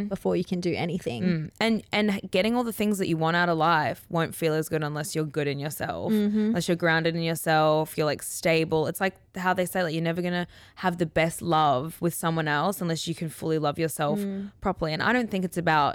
before 0.09 0.35
you 0.35 0.43
can 0.51 0.59
do 0.61 0.73
anything. 0.85 1.21
Mm. 1.23 1.49
And 1.65 1.83
and 1.91 2.07
getting 2.31 2.55
all 2.55 2.63
the 2.63 2.77
things 2.81 2.97
that 2.99 3.07
you 3.07 3.17
want 3.17 3.35
out 3.41 3.49
of 3.49 3.57
life 3.57 3.99
won't 4.09 4.33
feel 4.41 4.53
as 4.53 4.69
good 4.69 4.83
unless 4.83 5.15
you're 5.15 5.25
good 5.37 5.47
in 5.53 5.59
yourself. 5.65 6.11
Mhm. 6.11 6.47
Unless 6.49 6.67
you're 6.67 6.77
grounded 6.85 7.15
in 7.15 7.23
yourself, 7.23 7.97
you're 7.97 8.05
like 8.13 8.23
stable. 8.23 8.87
It's 8.87 9.01
like 9.01 9.15
how 9.45 9.53
they 9.53 9.65
say 9.65 9.83
like 9.83 9.93
you're 9.95 10.03
never 10.11 10.21
gonna 10.27 10.47
have 10.75 10.97
the 10.97 11.05
best 11.21 11.41
love 11.41 11.97
with 12.01 12.13
someone 12.13 12.47
else 12.47 12.81
unless 12.81 13.07
you 13.09 13.15
can 13.21 13.29
fully 13.29 13.59
love 13.67 13.77
yourself 13.83 14.19
Mm. 14.19 14.51
properly. 14.61 14.91
And 14.93 15.01
I 15.03 15.11
don't 15.13 15.29
think 15.31 15.43
it's 15.45 15.57
about 15.67 15.93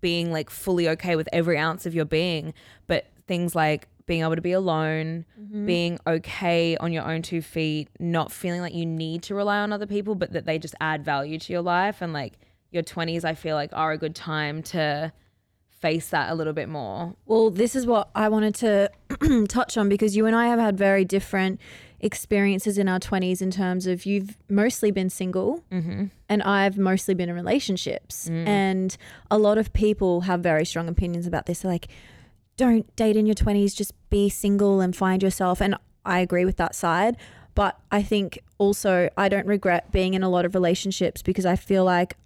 being 0.00 0.30
like 0.32 0.50
fully 0.50 0.88
okay 0.94 1.14
with 1.16 1.28
every 1.32 1.56
ounce 1.58 1.86
of 1.86 1.94
your 1.94 2.04
being, 2.04 2.54
but 2.86 3.06
things 3.26 3.54
like 3.54 3.88
being 4.08 4.22
able 4.22 4.34
to 4.34 4.42
be 4.42 4.50
alone, 4.52 5.24
Mhm. 5.40 5.66
being 5.66 5.98
okay 6.06 6.76
on 6.78 6.92
your 6.92 7.04
own 7.04 7.22
two 7.22 7.40
feet, 7.40 7.88
not 8.00 8.32
feeling 8.32 8.60
like 8.60 8.74
you 8.74 8.84
need 8.84 9.22
to 9.24 9.34
rely 9.36 9.58
on 9.58 9.72
other 9.72 9.86
people, 9.86 10.16
but 10.16 10.32
that 10.32 10.44
they 10.46 10.58
just 10.58 10.74
add 10.80 11.04
value 11.04 11.38
to 11.38 11.52
your 11.52 11.62
life. 11.62 12.02
And 12.02 12.12
like 12.12 12.38
your 12.72 12.82
20s, 12.82 13.24
I 13.24 13.34
feel 13.34 13.54
like 13.54 13.70
are 13.72 13.92
a 13.92 13.98
good 13.98 14.16
time 14.16 14.62
to 14.74 15.12
face 15.68 16.08
that 16.08 16.32
a 16.32 16.34
little 16.34 16.52
bit 16.52 16.68
more. 16.68 17.14
Well, 17.26 17.50
this 17.50 17.76
is 17.76 17.86
what 17.86 18.10
I 18.14 18.28
wanted 18.28 18.54
to 18.56 18.90
touch 19.48 19.76
on 19.78 19.88
because 19.88 20.16
you 20.16 20.26
and 20.26 20.34
I 20.34 20.46
have 20.48 20.58
had 20.58 20.76
very 20.76 21.04
different 21.04 21.60
experiences 22.00 22.78
in 22.78 22.88
our 22.88 22.98
20s 22.98 23.40
in 23.42 23.50
terms 23.50 23.86
of 23.86 24.06
you've 24.06 24.36
mostly 24.48 24.90
been 24.90 25.10
single 25.10 25.62
Mm-hmm. 25.70 26.06
and 26.28 26.42
I've 26.42 26.78
mostly 26.78 27.14
been 27.14 27.28
in 27.28 27.34
relationships. 27.34 28.28
Mm. 28.28 28.46
And 28.48 28.96
a 29.30 29.38
lot 29.38 29.58
of 29.58 29.72
people 29.72 30.22
have 30.22 30.40
very 30.40 30.64
strong 30.64 30.88
opinions 30.88 31.26
about 31.26 31.46
this. 31.46 31.60
They're 31.60 31.70
like, 31.72 31.88
don't 32.58 32.94
date 32.96 33.16
in 33.16 33.24
your 33.24 33.34
20s, 33.34 33.74
just 33.74 33.92
be 34.10 34.28
single 34.28 34.82
and 34.82 34.94
find 34.94 35.22
yourself. 35.22 35.62
And 35.62 35.74
I 36.04 36.18
agree 36.18 36.44
with 36.44 36.58
that 36.58 36.74
side. 36.74 37.16
But 37.54 37.78
I 37.90 38.02
think 38.02 38.38
also 38.58 39.08
I 39.16 39.28
don't 39.30 39.46
regret 39.46 39.90
being 39.90 40.12
in 40.14 40.22
a 40.22 40.28
lot 40.28 40.44
of 40.44 40.54
relationships 40.54 41.22
because 41.22 41.46
I 41.46 41.56
feel 41.56 41.84
like 41.84 42.16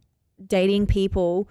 dating 0.44 0.86
people 0.86 1.48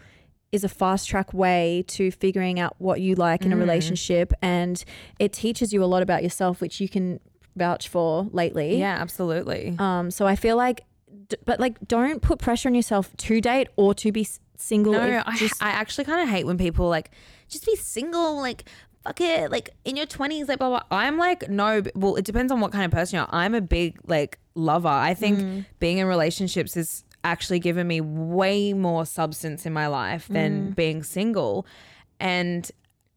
is 0.52 0.64
a 0.66 0.70
fast 0.70 1.08
track 1.08 1.34
way 1.34 1.84
to 1.88 2.12
figuring 2.12 2.60
out 2.60 2.76
what 2.78 3.00
you 3.00 3.16
like 3.16 3.46
in 3.46 3.54
a 3.54 3.56
Mm. 3.56 3.60
relationship. 3.60 4.34
And 4.42 4.84
it 5.18 5.32
teaches 5.32 5.72
you 5.72 5.82
a 5.82 5.86
lot 5.86 6.02
about 6.04 6.24
yourself, 6.24 6.60
which 6.60 6.82
you 6.82 6.90
can 6.90 7.22
vouch 7.56 7.88
for 7.88 8.28
lately. 8.34 8.78
Yeah, 8.78 8.98
absolutely. 9.00 9.76
Um, 9.80 10.12
so 10.12 10.26
I 10.28 10.36
feel 10.36 10.58
like, 10.58 10.82
d- 11.30 11.38
but 11.46 11.60
like, 11.60 11.78
don't 11.88 12.22
put 12.22 12.40
pressure 12.40 12.68
on 12.70 12.76
yourself 12.76 13.16
to 13.18 13.40
date 13.40 13.70
or 13.78 13.94
to 13.96 14.12
be 14.12 14.28
single. 14.62 14.94
No, 14.94 15.24
I, 15.26 15.38
just 15.38 15.62
I 15.64 15.70
actually 15.72 16.06
kind 16.06 16.22
of 16.22 16.30
hate 16.30 16.46
when 16.46 16.58
people 16.58 16.88
like 16.90 17.12
just 17.48 17.66
be 17.66 17.76
single, 17.76 18.38
like 18.38 18.66
fuck 19.04 19.20
it, 19.22 19.52
like 19.52 19.70
in 19.86 19.96
your 19.96 20.06
twenties, 20.06 20.48
like 20.48 20.60
blah 20.60 20.70
blah. 20.70 20.84
I'm 20.92 21.18
like 21.18 21.50
no, 21.50 21.82
well, 21.96 22.16
it 22.16 22.26
depends 22.26 22.52
on 22.52 22.60
what 22.62 22.72
kind 22.72 22.86
of 22.86 22.92
person 22.92 23.18
you 23.18 23.22
are. 23.24 23.30
I'm 23.32 23.56
a 23.56 23.62
big 23.62 23.98
like 24.06 24.38
lover. 24.56 24.88
I 24.88 25.14
think 25.14 25.40
Mm. 25.40 25.66
being 25.80 25.98
in 25.98 26.08
relationships 26.08 26.76
is 26.78 27.04
actually 27.24 27.60
given 27.60 27.88
me 27.88 28.02
way 28.02 28.74
more 28.74 29.06
substance 29.06 29.66
in 29.66 29.74
my 29.74 29.88
life 29.88 30.28
than 30.28 30.72
Mm. 30.72 30.76
being 30.76 31.04
single. 31.04 31.66
And 32.20 32.70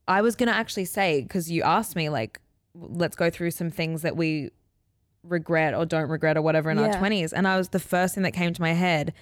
I 0.09 0.21
was 0.23 0.37
gonna 0.37 0.53
actually 0.53 0.85
say 0.87 1.23
because 1.23 1.51
you 1.51 1.63
asked 1.63 1.97
me 1.97 2.09
like, 2.11 2.41
let's 2.75 3.17
go 3.17 3.31
through 3.31 3.51
some 3.53 3.71
things 3.71 4.03
that 4.03 4.17
we 4.17 4.51
regret 5.23 5.73
or 5.75 5.87
don't 5.87 6.11
regret 6.11 6.37
or 6.37 6.43
whatever 6.43 6.71
in 6.71 6.79
our 6.79 6.91
20s 6.91 7.33
and 7.33 7.49
I 7.49 7.57
was 7.57 7.71
the 7.71 7.79
first 7.81 8.15
thing 8.15 8.25
that 8.25 8.33
came 8.33 8.53
to 8.53 8.61
my 8.61 8.73
head 8.73 9.15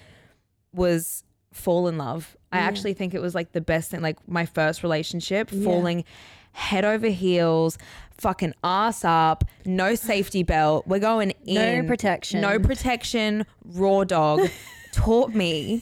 was 0.73 1.23
fall 1.53 1.87
in 1.87 1.97
love. 1.97 2.35
I 2.51 2.57
actually 2.59 2.93
think 2.93 3.13
it 3.13 3.21
was 3.21 3.33
like 3.33 3.51
the 3.51 3.61
best 3.61 3.89
thing 3.91 4.01
like 4.01 4.17
my 4.27 4.45
first 4.45 4.83
relationship 4.83 5.49
Yeah. 5.51 5.63
falling 5.63 6.03
head 6.51 6.85
over 6.85 7.07
heels 7.07 7.79
fucking 8.19 8.53
ass 8.63 9.03
up 9.03 9.43
no 9.65 9.95
safety 9.95 10.43
belt 10.43 10.85
we're 10.85 10.99
going 10.99 11.31
in. 11.45 11.81
No 11.81 11.87
protection. 11.87 12.41
no 12.41 12.59
protection 12.59 13.45
raw 13.65 14.03
dog 14.03 14.41
taught 14.91 15.33
me 15.33 15.81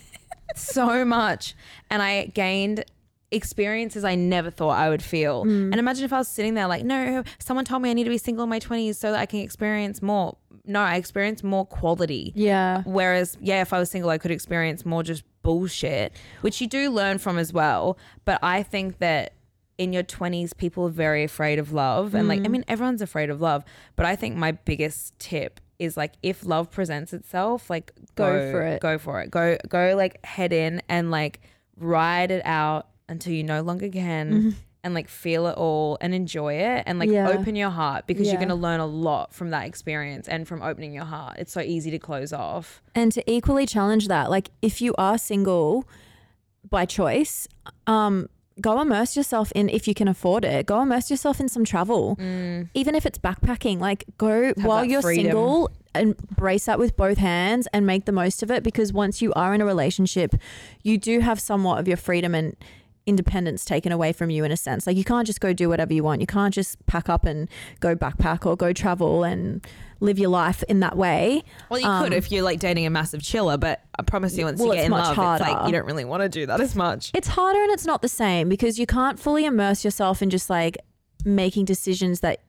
so 0.55 1.03
much 1.03 1.55
and 1.89 2.01
I 2.01 2.27
gained 2.27 2.85
experiences 3.31 4.03
I 4.03 4.15
never 4.15 4.49
thought 4.49 4.71
I 4.77 4.89
would 4.89 5.03
feel. 5.03 5.45
Mm. 5.45 5.71
And 5.71 5.75
imagine 5.75 6.03
if 6.05 6.13
I 6.13 6.17
was 6.17 6.27
sitting 6.27 6.53
there 6.53 6.67
like, 6.67 6.83
no, 6.83 7.23
someone 7.39 7.63
told 7.65 7.81
me 7.81 7.89
I 7.89 7.93
need 7.93 8.03
to 8.03 8.09
be 8.09 8.17
single 8.17 8.43
in 8.43 8.49
my 8.49 8.59
20s 8.59 8.95
so 8.95 9.11
that 9.11 9.19
I 9.19 9.25
can 9.25 9.39
experience 9.39 10.01
more. 10.01 10.37
No, 10.65 10.81
I 10.81 10.95
experienced 10.95 11.43
more 11.43 11.65
quality. 11.65 12.31
Yeah. 12.35 12.83
Whereas, 12.85 13.37
yeah, 13.41 13.61
if 13.61 13.73
I 13.73 13.79
was 13.79 13.89
single, 13.89 14.09
I 14.09 14.17
could 14.17 14.31
experience 14.31 14.85
more 14.85 15.03
just 15.03 15.23
bullshit, 15.41 16.13
which 16.41 16.61
you 16.61 16.67
do 16.67 16.89
learn 16.89 17.17
from 17.17 17.37
as 17.37 17.51
well. 17.51 17.97
But 18.25 18.39
I 18.43 18.63
think 18.63 18.99
that 18.99 19.33
in 19.77 19.91
your 19.93 20.03
20s, 20.03 20.55
people 20.55 20.85
are 20.85 20.89
very 20.91 21.23
afraid 21.23 21.57
of 21.57 21.71
love. 21.73 22.13
And 22.13 22.27
like, 22.27 22.41
I 22.41 22.43
Mm. 22.43 22.51
mean, 22.51 22.65
everyone's 22.67 23.01
afraid 23.01 23.29
of 23.31 23.41
love. 23.41 23.63
But 23.95 24.05
I 24.05 24.15
think 24.15 24.35
my 24.37 24.51
biggest 24.51 25.17
tip 25.17 25.59
is 25.79 25.97
like, 25.97 26.13
if 26.21 26.45
love 26.45 26.69
presents 26.69 27.11
itself, 27.13 27.67
like, 27.69 27.91
Go 28.13 28.51
for 28.51 28.61
it. 28.61 28.81
Go 28.81 28.99
for 28.99 29.21
it. 29.21 29.31
Go, 29.31 29.57
go 29.67 29.95
like 29.95 30.23
head 30.23 30.53
in 30.53 30.81
and 30.87 31.09
like 31.09 31.39
ride 31.77 32.29
it 32.29 32.45
out 32.45 32.89
until 33.09 33.33
you 33.33 33.43
no 33.43 33.61
longer 33.63 33.89
can. 33.89 34.31
Mhm. 34.31 34.53
And 34.83 34.95
like 34.95 35.09
feel 35.09 35.45
it 35.45 35.55
all 35.57 35.97
and 36.01 36.11
enjoy 36.15 36.55
it 36.55 36.83
and 36.87 36.97
like 36.97 37.09
Yeah. 37.09 37.29
open 37.29 37.55
your 37.55 37.69
heart 37.69 38.07
because 38.07 38.27
you're 38.27 38.37
going 38.37 38.49
to 38.49 38.55
learn 38.55 38.79
a 38.79 38.85
lot 38.87 39.31
from 39.31 39.51
that 39.51 39.65
experience 39.67 40.27
and 40.27 40.47
from 40.47 40.63
opening 40.63 40.91
your 40.91 41.05
heart. 41.05 41.37
It's 41.37 41.53
so 41.53 41.61
easy 41.61 41.91
to 41.91 41.99
close 41.99 42.33
off. 42.33 42.81
and 42.95 43.11
to 43.11 43.21
equally 43.31 43.67
challenge 43.67 44.07
that 44.07 44.31
like 44.31 44.49
if 44.63 44.81
you 44.81 44.95
are 44.97 45.17
single 45.19 45.87
by 46.69 46.85
choice 46.85 47.47
um 47.87 48.27
go 48.59 48.79
immerse 48.81 49.15
yourself 49.15 49.51
in 49.53 49.69
if 49.69 49.87
you 49.87 49.93
can 49.93 50.07
afford 50.07 50.43
it 50.45 50.65
go 50.65 50.81
immerse 50.81 51.09
yourself 51.09 51.39
in 51.39 51.47
some 51.49 51.63
travel 51.65 52.15
even 52.73 52.95
if 52.95 53.05
it's 53.05 53.17
backpacking 53.17 53.79
like 53.79 54.03
go 54.17 54.51
while 54.57 54.83
you're 54.85 55.01
freedom. 55.01 55.25
single 55.25 55.69
embrace 55.95 56.65
that 56.65 56.77
with 56.79 56.95
both 56.95 57.17
hands 57.17 57.67
and 57.73 57.85
make 57.85 58.05
the 58.05 58.11
most 58.11 58.41
of 58.43 58.49
it 58.51 58.63
because 58.63 58.91
once 58.93 59.21
you 59.21 59.31
are 59.33 59.53
in 59.53 59.61
a 59.61 59.65
relationship 59.65 60.35
you 60.83 60.97
do 60.97 61.19
have 61.19 61.39
somewhat 61.39 61.79
of 61.79 61.87
your 61.87 61.97
freedom 61.97 62.33
and 62.35 62.55
independence 63.07 63.65
taken 63.65 63.91
away 63.91 64.13
from 64.13 64.29
you 64.29 64.43
in 64.43 64.51
a 64.51 64.57
sense 64.57 64.85
like 64.85 64.95
you 64.95 65.03
can't 65.03 65.25
just 65.25 65.41
go 65.41 65.53
do 65.53 65.67
whatever 65.67 65.91
you 65.91 66.03
want 66.03 66.21
you 66.21 66.27
can't 66.27 66.53
just 66.53 66.83
pack 66.85 67.09
up 67.09 67.25
and 67.25 67.49
go 67.79 67.95
backpack 67.95 68.45
or 68.45 68.55
go 68.55 68.71
travel 68.71 69.23
and 69.23 69.65
live 69.99 70.19
your 70.19 70.29
life 70.29 70.63
in 70.69 70.79
that 70.81 70.95
way 70.95 71.41
Well, 71.69 71.79
you 71.79 71.85
could 71.85 72.07
Um, 72.07 72.13
if 72.13 72.31
you're 72.31 72.43
like 72.43 72.59
dating 72.59 72.85
a 72.85 72.89
massive 72.91 73.21
chiller, 73.23 73.57
but 73.57 73.81
I 73.97 74.03
promise 74.03 74.37
you, 74.37 74.45
once 74.45 74.59
Well, 74.59 74.67
you 74.67 74.73
it's 74.73 74.79
get 74.81 74.85
in 74.85 74.91
much 74.91 75.17
love, 75.17 75.33
it's 75.35 75.41
like 75.41 75.51
harder. 75.53 75.65
you 75.67 75.71
don't 75.73 75.85
really 75.85 76.05
want 76.05 76.21
to 76.23 76.29
do 76.29 76.45
that 76.45 76.61
as 76.61 76.75
much. 76.75 77.11
It's 77.15 77.27
harder 77.29 77.59
and 77.61 77.71
it's 77.71 77.85
not 77.85 78.01
the 78.03 78.07
same 78.07 78.49
because 78.49 78.77
you 78.79 78.85
can't 78.85 79.19
fully 79.19 79.45
immerse 79.45 79.83
yourself 79.83 80.21
in 80.21 80.29
just 80.29 80.49
like 80.49 80.77
making 81.25 81.65
decisions 81.65 82.19
that 82.21 82.41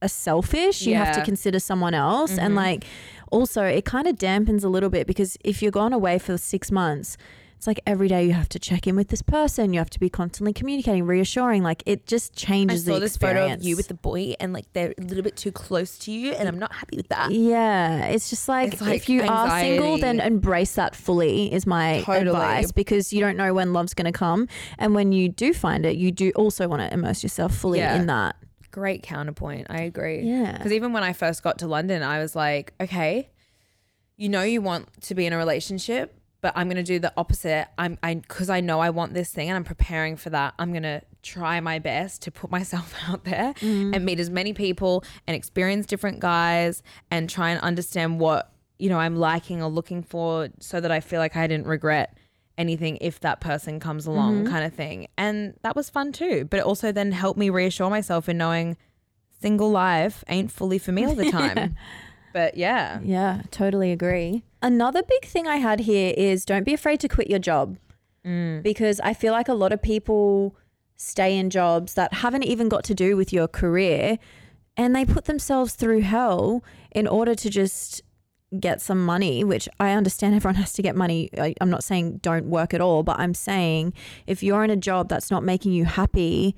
are 0.00 0.08
selfish. 0.08 0.82
You 0.82 0.94
have 0.96 1.14
to 1.16 1.24
consider 1.24 1.60
someone 1.60 1.94
else. 1.94 2.36
And 2.36 2.54
Mhm. 2.54 2.56
like 2.56 2.84
also, 3.30 3.62
it 3.64 3.84
kind 3.84 4.06
of 4.08 4.16
dampens 4.16 4.64
a 4.64 4.68
little 4.68 4.90
bit 4.90 5.06
because 5.06 5.36
if 5.44 5.62
you're 5.62 5.70
gone 5.70 5.92
away 5.92 6.18
for 6.18 6.36
six 6.36 6.70
months, 6.72 7.16
it's 7.62 7.68
like 7.68 7.78
every 7.86 8.08
day 8.08 8.26
you 8.26 8.32
have 8.32 8.48
to 8.48 8.58
check 8.58 8.88
in 8.88 8.96
with 8.96 9.06
this 9.06 9.22
person. 9.22 9.72
You 9.72 9.78
have 9.78 9.90
to 9.90 10.00
be 10.00 10.10
constantly 10.10 10.52
communicating, 10.52 11.06
reassuring. 11.06 11.62
Like 11.62 11.84
it 11.86 12.08
just 12.08 12.34
changes 12.34 12.82
I 12.88 12.90
saw 12.90 12.94
the 12.94 13.00
this 13.02 13.12
experience. 13.12 13.40
photo 13.50 13.54
of 13.54 13.62
you 13.62 13.76
with 13.76 13.86
the 13.86 13.94
boy, 13.94 14.34
and 14.40 14.52
like 14.52 14.64
they're 14.72 14.92
a 14.98 15.00
little 15.00 15.22
bit 15.22 15.36
too 15.36 15.52
close 15.52 15.96
to 16.00 16.10
you, 16.10 16.32
and 16.32 16.48
I'm 16.48 16.58
not 16.58 16.72
happy 16.72 16.96
with 16.96 17.06
that. 17.10 17.30
Yeah, 17.30 18.06
it's 18.06 18.30
just 18.30 18.48
like, 18.48 18.72
It's 18.72 18.82
like 18.82 18.96
if 18.96 19.08
you 19.08 19.22
are 19.22 19.60
single, 19.60 19.96
then 19.96 20.18
embrace 20.18 20.74
that 20.74 20.96
fully. 20.96 21.52
Is 21.52 21.64
my 21.64 22.00
Totally. 22.04 22.30
advice 22.30 22.72
because 22.72 23.12
you 23.12 23.20
don't 23.20 23.36
know 23.36 23.54
when 23.54 23.72
love's 23.72 23.94
going 23.94 24.12
to 24.12 24.18
come, 24.18 24.48
and 24.76 24.92
when 24.92 25.12
you 25.12 25.28
do 25.28 25.54
find 25.54 25.86
it, 25.86 25.94
you 25.96 26.10
do 26.10 26.32
also 26.34 26.66
want 26.66 26.82
to 26.82 26.92
immerse 26.92 27.22
yourself 27.22 27.54
fully 27.54 27.78
Yeah. 27.78 27.94
in 27.94 28.06
that. 28.08 28.34
Great 28.72 29.04
counterpoint. 29.04 29.68
I 29.70 29.82
agree. 29.82 30.22
Yeah. 30.22 30.50
Because 30.56 30.72
even 30.72 30.92
when 30.92 31.04
I 31.04 31.12
first 31.12 31.44
got 31.44 31.60
to 31.60 31.68
London, 31.68 32.02
I 32.02 32.18
was 32.18 32.34
like, 32.34 32.74
okay, 32.80 33.30
you 34.16 34.28
know, 34.28 34.42
you 34.42 34.60
want 34.60 34.88
to 35.02 35.14
be 35.14 35.26
in 35.26 35.32
a 35.32 35.36
relationship, 35.36 36.18
but 36.42 36.52
I'm 36.54 36.68
gonna 36.68 36.82
do 36.82 36.98
the 36.98 37.12
opposite. 37.16 37.68
I'm 37.78 37.96
I 38.02 38.14
because 38.16 38.50
I 38.50 38.60
know 38.60 38.80
I 38.80 38.90
want 38.90 39.14
this 39.14 39.30
thing 39.30 39.48
and 39.48 39.56
I'm 39.56 39.64
preparing 39.64 40.16
for 40.16 40.28
that. 40.30 40.52
I'm 40.58 40.72
gonna 40.74 41.00
try 41.22 41.60
my 41.60 41.78
best 41.78 42.20
to 42.22 42.30
put 42.30 42.50
myself 42.58 42.94
out 43.08 43.24
there 43.24 43.54
Mm. 43.60 43.94
and 43.96 44.04
meet 44.04 44.20
as 44.20 44.28
many 44.28 44.52
people 44.52 45.04
and 45.26 45.34
experience 45.34 45.86
different 45.86 46.20
guys 46.20 46.82
and 47.10 47.30
try 47.30 47.50
and 47.50 47.60
understand 47.62 48.20
what 48.20 48.52
you 48.78 48.88
know 48.90 48.98
I'm 48.98 49.16
liking 49.16 49.62
or 49.62 49.68
looking 49.70 50.02
for, 50.02 50.48
so 50.60 50.80
that 50.80 50.90
I 50.90 51.00
feel 51.00 51.20
like 51.20 51.36
I 51.36 51.46
didn't 51.46 51.66
regret 51.68 52.18
anything 52.58 52.98
if 53.00 53.20
that 53.20 53.40
person 53.40 53.80
comes 53.80 54.06
along, 54.06 54.44
Mhm. 54.44 54.50
kind 54.50 54.64
of 54.66 54.74
thing. 54.74 55.06
And 55.16 55.54
that 55.62 55.74
was 55.74 55.88
fun 55.88 56.12
too. 56.12 56.44
But 56.50 56.58
it 56.58 56.64
also 56.66 56.92
then 56.92 57.12
helped 57.12 57.38
me 57.38 57.48
reassure 57.48 57.88
myself 57.88 58.28
in 58.28 58.36
knowing 58.36 58.76
single 59.40 59.70
life 59.70 60.22
ain't 60.28 60.50
fully 60.50 60.78
for 60.78 60.92
me 60.92 61.04
all 61.06 61.14
the 61.14 61.30
time. 61.30 61.76
but 62.34 62.56
yeah. 62.56 62.98
Yeah, 63.02 63.42
totally 63.50 63.90
agree. 63.92 64.42
Another 64.62 65.02
big 65.02 65.24
thing 65.24 65.46
I 65.48 65.56
had 65.56 65.80
here 65.80 66.14
is 66.16 66.44
don't 66.44 66.64
be 66.64 66.72
afraid 66.74 67.00
to 67.00 67.08
quit 67.08 67.28
your 67.28 67.38
job 67.40 67.76
Mm. 68.24 68.62
because 68.62 69.00
I 69.00 69.14
feel 69.14 69.32
like 69.32 69.48
a 69.48 69.54
lot 69.54 69.72
of 69.72 69.82
people 69.82 70.54
stay 70.96 71.36
in 71.36 71.50
jobs 71.50 71.94
that 71.94 72.14
haven't 72.14 72.44
even 72.44 72.68
got 72.68 72.84
to 72.84 72.94
do 72.94 73.16
with 73.16 73.32
your 73.32 73.48
career 73.48 74.16
and 74.76 74.94
they 74.94 75.04
put 75.04 75.24
themselves 75.24 75.74
through 75.74 76.02
hell 76.02 76.62
in 76.92 77.08
order 77.08 77.34
to 77.34 77.50
just 77.50 78.00
get 78.60 78.80
some 78.80 79.04
money, 79.04 79.42
which 79.42 79.68
I 79.80 79.90
understand 79.90 80.34
everyone 80.36 80.54
has 80.54 80.72
to 80.74 80.82
get 80.82 80.94
money. 80.94 81.30
I, 81.36 81.54
I'm 81.60 81.68
not 81.70 81.82
saying 81.82 82.18
don't 82.22 82.46
work 82.46 82.72
at 82.72 82.80
all, 82.80 83.02
but 83.02 83.18
I'm 83.18 83.34
saying 83.34 83.92
if 84.28 84.40
you're 84.44 84.62
in 84.62 84.70
a 84.70 84.76
job 84.76 85.08
that's 85.08 85.30
not 85.32 85.42
making 85.42 85.72
you 85.72 85.84
happy, 85.84 86.54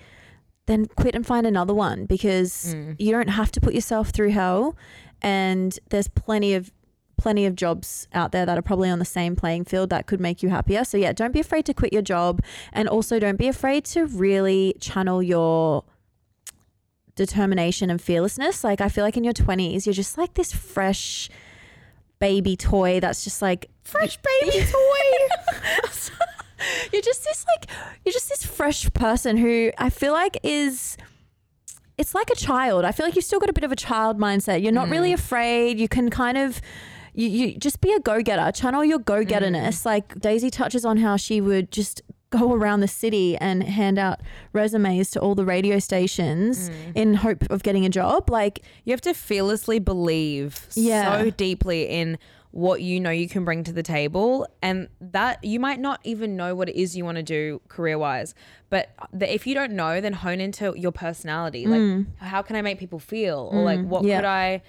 then 0.66 0.84
quit 0.84 1.14
and 1.14 1.26
find 1.26 1.46
another 1.46 1.72
one 1.72 2.04
because 2.04 2.74
Mm. 2.74 2.96
you 2.98 3.10
don't 3.10 3.28
have 3.28 3.50
to 3.52 3.60
put 3.60 3.72
yourself 3.74 4.10
through 4.10 4.30
hell 4.30 4.76
and 5.22 5.78
there's 5.88 6.08
plenty 6.08 6.52
of 6.52 6.70
plenty 7.16 7.46
of 7.46 7.56
jobs 7.56 8.08
out 8.12 8.32
there 8.32 8.46
that 8.46 8.58
are 8.58 8.62
probably 8.62 8.90
on 8.90 8.98
the 8.98 9.04
same 9.04 9.36
playing 9.36 9.64
field 9.64 9.90
that 9.90 10.06
could 10.06 10.20
make 10.20 10.42
you 10.42 10.48
happier. 10.48 10.84
So 10.84 10.96
yeah, 10.96 11.12
don't 11.12 11.32
be 11.32 11.40
afraid 11.40 11.66
to 11.66 11.74
quit 11.74 11.92
your 11.92 12.02
job 12.02 12.42
and 12.72 12.88
also 12.88 13.18
don't 13.18 13.36
be 13.36 13.48
afraid 13.48 13.84
to 13.86 14.06
really 14.06 14.76
channel 14.80 15.22
your 15.22 15.84
determination 17.16 17.90
and 17.90 18.00
fearlessness. 18.00 18.64
Like 18.64 18.80
I 18.80 18.88
feel 18.88 19.04
like 19.04 19.16
in 19.16 19.24
your 19.24 19.32
20s, 19.32 19.86
you're 19.86 19.92
just 19.92 20.18
like 20.18 20.34
this 20.34 20.52
fresh 20.52 21.30
baby 22.18 22.56
toy 22.56 23.00
that's 23.00 23.24
just 23.24 23.42
like 23.42 23.70
fresh 23.82 24.18
baby 24.42 24.64
toy. 24.64 25.88
you're 26.92 27.02
just 27.02 27.24
this 27.24 27.44
like 27.46 27.70
you're 28.04 28.12
just 28.12 28.28
this 28.28 28.44
fresh 28.44 28.90
person 28.92 29.36
who 29.36 29.70
I 29.78 29.90
feel 29.90 30.12
like 30.12 30.38
is 30.42 30.96
it's 31.96 32.14
like 32.14 32.30
a 32.30 32.34
child. 32.34 32.84
I 32.84 32.92
feel 32.92 33.06
like 33.06 33.14
you've 33.14 33.24
still 33.24 33.38
got 33.38 33.50
a 33.50 33.52
bit 33.52 33.64
of 33.64 33.72
a 33.72 33.76
child 33.76 34.18
mindset. 34.18 34.62
You're 34.62 34.72
not 34.72 34.88
really 34.88 35.10
mm. 35.10 35.14
afraid. 35.14 35.78
You 35.78 35.88
can 35.88 36.10
kind 36.10 36.36
of 36.36 36.60
you, 37.14 37.28
you 37.28 37.58
just 37.58 37.80
be 37.80 37.92
a 37.92 38.00
go-getter. 38.00 38.50
Channel 38.52 38.84
your 38.84 38.98
go-getterness. 38.98 39.84
Like 39.86 40.18
Daisy 40.20 40.50
touches 40.50 40.84
on 40.84 40.96
how 40.98 41.16
she 41.16 41.40
would 41.40 41.70
just 41.70 42.02
go 42.30 42.52
around 42.52 42.80
the 42.80 42.88
city 42.88 43.36
and 43.36 43.62
hand 43.62 43.96
out 43.98 44.20
resumes 44.52 45.10
to 45.12 45.20
all 45.20 45.36
the 45.36 45.44
radio 45.44 45.78
stations 45.78 46.68
in 46.94 47.14
hope 47.14 47.44
of 47.50 47.62
getting 47.62 47.84
a 47.86 47.88
job. 47.88 48.28
Like 48.28 48.62
You 48.84 48.92
have 48.92 49.00
to 49.02 49.14
fearlessly 49.14 49.78
believe 49.78 50.66
Yeah. 50.74 51.18
so 51.22 51.30
deeply 51.30 51.84
in 51.84 52.18
what 52.50 52.80
you 52.82 53.00
know 53.00 53.10
you 53.10 53.28
can 53.28 53.44
bring 53.44 53.64
to 53.64 53.72
the 53.72 53.82
table 53.82 54.46
and 54.62 54.88
that 55.00 55.42
you 55.42 55.58
might 55.58 55.80
not 55.80 55.98
even 56.04 56.36
know 56.36 56.54
what 56.54 56.68
it 56.68 56.76
is 56.80 56.96
you 56.96 57.04
want 57.04 57.16
to 57.16 57.22
do 57.22 57.60
career 57.66 57.98
wise 57.98 58.32
but 58.70 58.90
the, 59.12 59.32
if 59.34 59.44
you 59.44 59.56
don't 59.56 59.72
know 59.72 60.00
then 60.00 60.12
hone 60.12 60.40
into 60.40 60.72
your 60.76 60.92
personality 60.92 61.66
like 61.66 61.80
Mm. 61.80 62.06
how 62.18 62.42
can 62.42 62.54
i 62.54 62.62
make 62.62 62.78
people 62.78 63.00
feel 63.00 63.48
or 63.52 63.62
like 63.64 63.80
Mm, 63.80 63.86
what 63.88 64.04
yeah. 64.04 64.18
could 64.18 64.24
i 64.24 64.62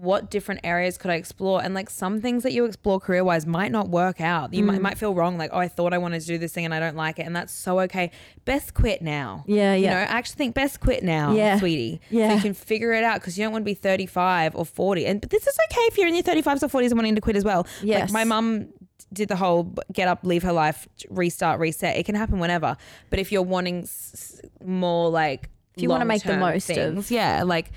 what 0.00 0.30
different 0.30 0.60
areas 0.64 0.96
could 0.96 1.10
I 1.10 1.16
explore? 1.16 1.62
And 1.62 1.74
like 1.74 1.90
some 1.90 2.20
things 2.22 2.42
that 2.44 2.52
you 2.52 2.64
explore 2.64 2.98
career 2.98 3.22
wise 3.22 3.46
might 3.46 3.70
not 3.70 3.88
work 3.90 4.20
out. 4.20 4.54
You 4.54 4.62
might, 4.62 4.78
Mm. 4.78 4.82
might 4.82 4.98
feel 4.98 5.14
wrong, 5.14 5.36
like, 5.36 5.50
oh, 5.52 5.58
I 5.58 5.68
thought 5.68 5.92
I 5.92 5.98
wanted 5.98 6.20
to 6.20 6.26
do 6.26 6.38
this 6.38 6.52
thing 6.52 6.64
and 6.64 6.72
I 6.72 6.80
don't 6.80 6.96
like 6.96 7.18
it. 7.18 7.26
And 7.26 7.36
that's 7.36 7.52
so 7.52 7.80
okay. 7.80 8.10
Best 8.46 8.72
quit 8.72 9.02
now. 9.02 9.44
Yeah, 9.46 9.74
You 9.74 9.84
yeah. 9.84 9.90
know, 9.90 9.96
I 10.00 10.02
actually 10.04 10.36
think 10.36 10.54
best 10.54 10.80
quit 10.80 11.02
now, 11.02 11.32
Yeah. 11.34 11.58
sweetie. 11.58 12.00
So 12.10 12.16
Yeah. 12.16 12.34
you 12.34 12.40
can 12.40 12.54
figure 12.54 12.92
it 12.92 13.04
out 13.04 13.20
because 13.20 13.36
you 13.36 13.44
don't 13.44 13.52
want 13.52 13.62
to 13.62 13.66
be 13.66 13.74
35 13.74 14.56
or 14.56 14.64
40. 14.64 15.04
And 15.06 15.20
but 15.20 15.28
this 15.30 15.46
is 15.46 15.56
okay 15.70 15.82
if 15.82 15.98
you're 15.98 16.08
in 16.08 16.14
your 16.14 16.22
35s 16.22 16.62
or 16.62 16.68
40s 16.68 16.90
and 16.92 16.98
wanting 16.98 17.14
to 17.16 17.20
quit 17.20 17.36
as 17.36 17.44
well. 17.44 17.66
Yes. 17.82 18.00
Like 18.10 18.12
my 18.12 18.24
mum 18.24 18.68
did 19.12 19.28
the 19.28 19.36
whole 19.36 19.74
get 19.92 20.08
up, 20.08 20.20
leave 20.24 20.42
her 20.44 20.52
life, 20.52 20.88
restart, 21.10 21.60
reset. 21.60 21.96
It 21.98 22.06
can 22.06 22.14
happen 22.14 22.38
whenever. 22.38 22.76
But 23.10 23.18
if 23.18 23.32
you're 23.32 23.42
wanting 23.42 23.82
s- 23.82 24.40
more 24.64 25.10
like 25.10 25.50
If 25.76 25.82
you 25.82 25.88
wanna 25.90 26.04
make 26.06 26.22
the 26.22 26.36
most 26.36 26.70
of- 26.70 26.76
things, 26.76 27.10
yeah, 27.10 27.42
like 27.42 27.70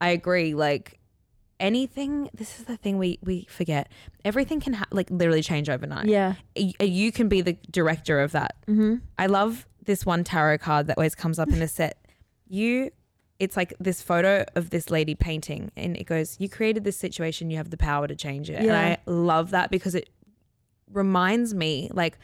I 0.00 0.10
agree. 0.10 0.54
Like 0.54 0.96
anything, 1.60 2.28
this 2.34 2.58
is 2.58 2.64
the 2.64 2.76
thing 2.76 2.98
we 2.98 3.18
we 3.22 3.46
forget. 3.48 3.88
Everything 4.24 4.58
can 4.60 4.72
ha- 4.72 4.86
like 4.90 5.08
literally 5.10 5.42
change 5.42 5.68
overnight. 5.68 6.06
Yeah. 6.06 6.34
Y- 6.56 6.72
you 6.80 7.12
can 7.12 7.28
be 7.28 7.40
the 7.42 7.56
director 7.70 8.20
of 8.20 8.32
that. 8.32 8.56
Mm-hmm. 8.66 8.96
I 9.18 9.26
love 9.26 9.66
this 9.84 10.04
one 10.04 10.24
tarot 10.24 10.58
card 10.58 10.88
that 10.88 10.98
always 10.98 11.14
comes 11.14 11.38
up 11.38 11.48
in 11.50 11.62
a 11.62 11.68
set. 11.78 12.04
You, 12.48 12.90
it's 13.38 13.56
like 13.56 13.72
this 13.78 14.02
photo 14.02 14.44
of 14.56 14.70
this 14.70 14.90
lady 14.90 15.14
painting, 15.14 15.70
and 15.76 15.96
it 15.96 16.04
goes, 16.04 16.36
You 16.40 16.48
created 16.48 16.82
this 16.84 16.96
situation, 16.96 17.50
you 17.50 17.56
have 17.58 17.70
the 17.70 17.76
power 17.76 18.08
to 18.08 18.16
change 18.16 18.50
it. 18.50 18.62
yeah. 18.62 18.72
And 18.72 18.72
I 18.72 18.98
love 19.06 19.50
that 19.52 19.70
because 19.70 19.94
it 19.94 20.10
reminds 20.92 21.54
me, 21.54 21.90
like, 21.92 22.18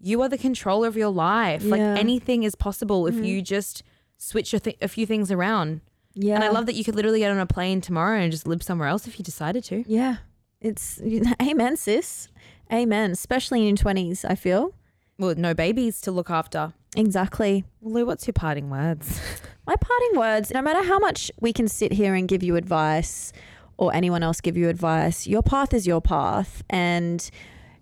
you 0.00 0.20
are 0.22 0.28
the 0.28 0.38
controller 0.38 0.88
of 0.88 0.96
your 0.96 1.08
life. 1.10 1.62
yeah. 1.62 1.70
Like, 1.70 1.80
anything 1.80 2.42
is 2.44 2.54
possible 2.54 3.06
if 3.06 3.14
Mhm. 3.14 3.26
you 3.26 3.42
just 3.42 3.82
switch 4.18 4.54
a, 4.54 4.60
th- 4.60 4.76
a 4.80 4.88
few 4.88 5.06
things 5.06 5.30
around. 5.32 5.80
Yeah. 6.16 6.34
And 6.34 6.44
I 6.44 6.48
love 6.48 6.66
that 6.66 6.74
you 6.74 6.82
could 6.82 6.96
literally 6.96 7.20
get 7.20 7.30
on 7.30 7.38
a 7.38 7.46
plane 7.46 7.80
tomorrow 7.80 8.18
and 8.18 8.32
just 8.32 8.46
live 8.46 8.62
somewhere 8.62 8.88
else 8.88 9.06
if 9.06 9.18
you 9.18 9.24
decided 9.24 9.62
to. 9.64 9.84
Yeah. 9.86 10.16
It's 10.60 11.00
amen, 11.42 11.76
sis. 11.76 12.28
Amen. 12.72 13.12
Especially 13.12 13.60
in 13.60 13.68
your 13.68 13.76
twenties, 13.76 14.24
I 14.24 14.34
feel. 14.34 14.74
Well, 15.18 15.34
no 15.36 15.54
babies 15.54 16.00
to 16.02 16.10
look 16.10 16.30
after. 16.30 16.72
Exactly. 16.96 17.64
Well, 17.80 17.94
Lou, 17.94 18.06
what's 18.06 18.26
your 18.26 18.32
parting 18.32 18.70
words? 18.70 19.20
My 19.66 19.76
parting 19.76 20.18
words, 20.18 20.50
no 20.52 20.62
matter 20.62 20.82
how 20.82 20.98
much 20.98 21.30
we 21.40 21.52
can 21.52 21.68
sit 21.68 21.92
here 21.92 22.14
and 22.14 22.26
give 22.26 22.42
you 22.42 22.56
advice 22.56 23.32
or 23.76 23.94
anyone 23.94 24.22
else 24.22 24.40
give 24.40 24.56
you 24.56 24.68
advice, 24.68 25.26
your 25.26 25.42
path 25.42 25.74
is 25.74 25.86
your 25.86 26.00
path 26.00 26.62
and 26.70 27.30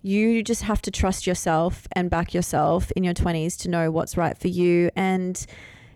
you 0.02 0.42
just 0.42 0.62
have 0.62 0.82
to 0.82 0.90
trust 0.90 1.26
yourself 1.26 1.86
and 1.92 2.10
back 2.10 2.34
yourself 2.34 2.90
in 2.92 3.04
your 3.04 3.14
20s 3.14 3.56
to 3.60 3.68
know 3.68 3.90
what's 3.90 4.16
right 4.16 4.36
for 4.36 4.48
you 4.48 4.90
and 4.96 5.46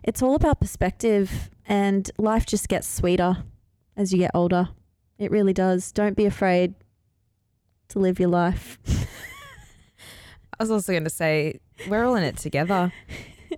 it's 0.02 0.22
all 0.22 0.34
about 0.34 0.60
perspective 0.60 1.50
and 1.68 2.10
life 2.18 2.46
just 2.46 2.68
gets 2.68 2.88
sweeter 2.88 3.44
as 3.96 4.12
you 4.12 4.18
get 4.18 4.32
older. 4.34 4.70
It 5.18 5.30
really 5.30 5.52
does. 5.52 5.92
Don't 5.92 6.16
be 6.16 6.24
afraid 6.24 6.74
to 7.88 7.98
live 7.98 8.18
your 8.18 8.30
life. 8.30 8.78
I 10.58 10.62
was 10.62 10.70
also 10.70 10.92
going 10.92 11.04
to 11.04 11.10
say 11.10 11.60
we're 11.88 12.04
all 12.04 12.16
in 12.16 12.24
it 12.24 12.38
together. 12.38 12.92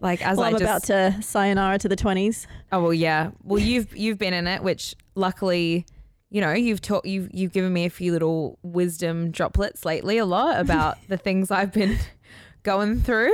Like 0.00 0.24
as 0.24 0.36
well, 0.36 0.46
I 0.46 0.48
I'm 0.48 0.58
just, 0.58 0.62
about 0.62 0.82
to 0.84 1.22
sayonara 1.22 1.78
to 1.78 1.88
the 1.88 1.96
20s. 1.96 2.46
Oh 2.72 2.82
well, 2.82 2.94
yeah. 2.94 3.30
Well, 3.42 3.58
you've 3.58 3.96
you've 3.96 4.18
been 4.18 4.34
in 4.34 4.46
it, 4.46 4.62
which 4.62 4.94
luckily, 5.14 5.86
you 6.30 6.40
know, 6.40 6.52
you've 6.52 6.80
taught 6.80 7.04
you've 7.04 7.28
you've 7.32 7.52
given 7.52 7.72
me 7.72 7.86
a 7.86 7.90
few 7.90 8.12
little 8.12 8.58
wisdom 8.62 9.30
droplets 9.30 9.84
lately, 9.84 10.18
a 10.18 10.24
lot 10.24 10.60
about 10.60 10.98
the 11.08 11.16
things 11.16 11.50
I've 11.50 11.72
been 11.72 11.98
going 12.62 13.00
through. 13.00 13.32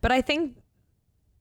But 0.00 0.10
I 0.10 0.22
think 0.22 0.56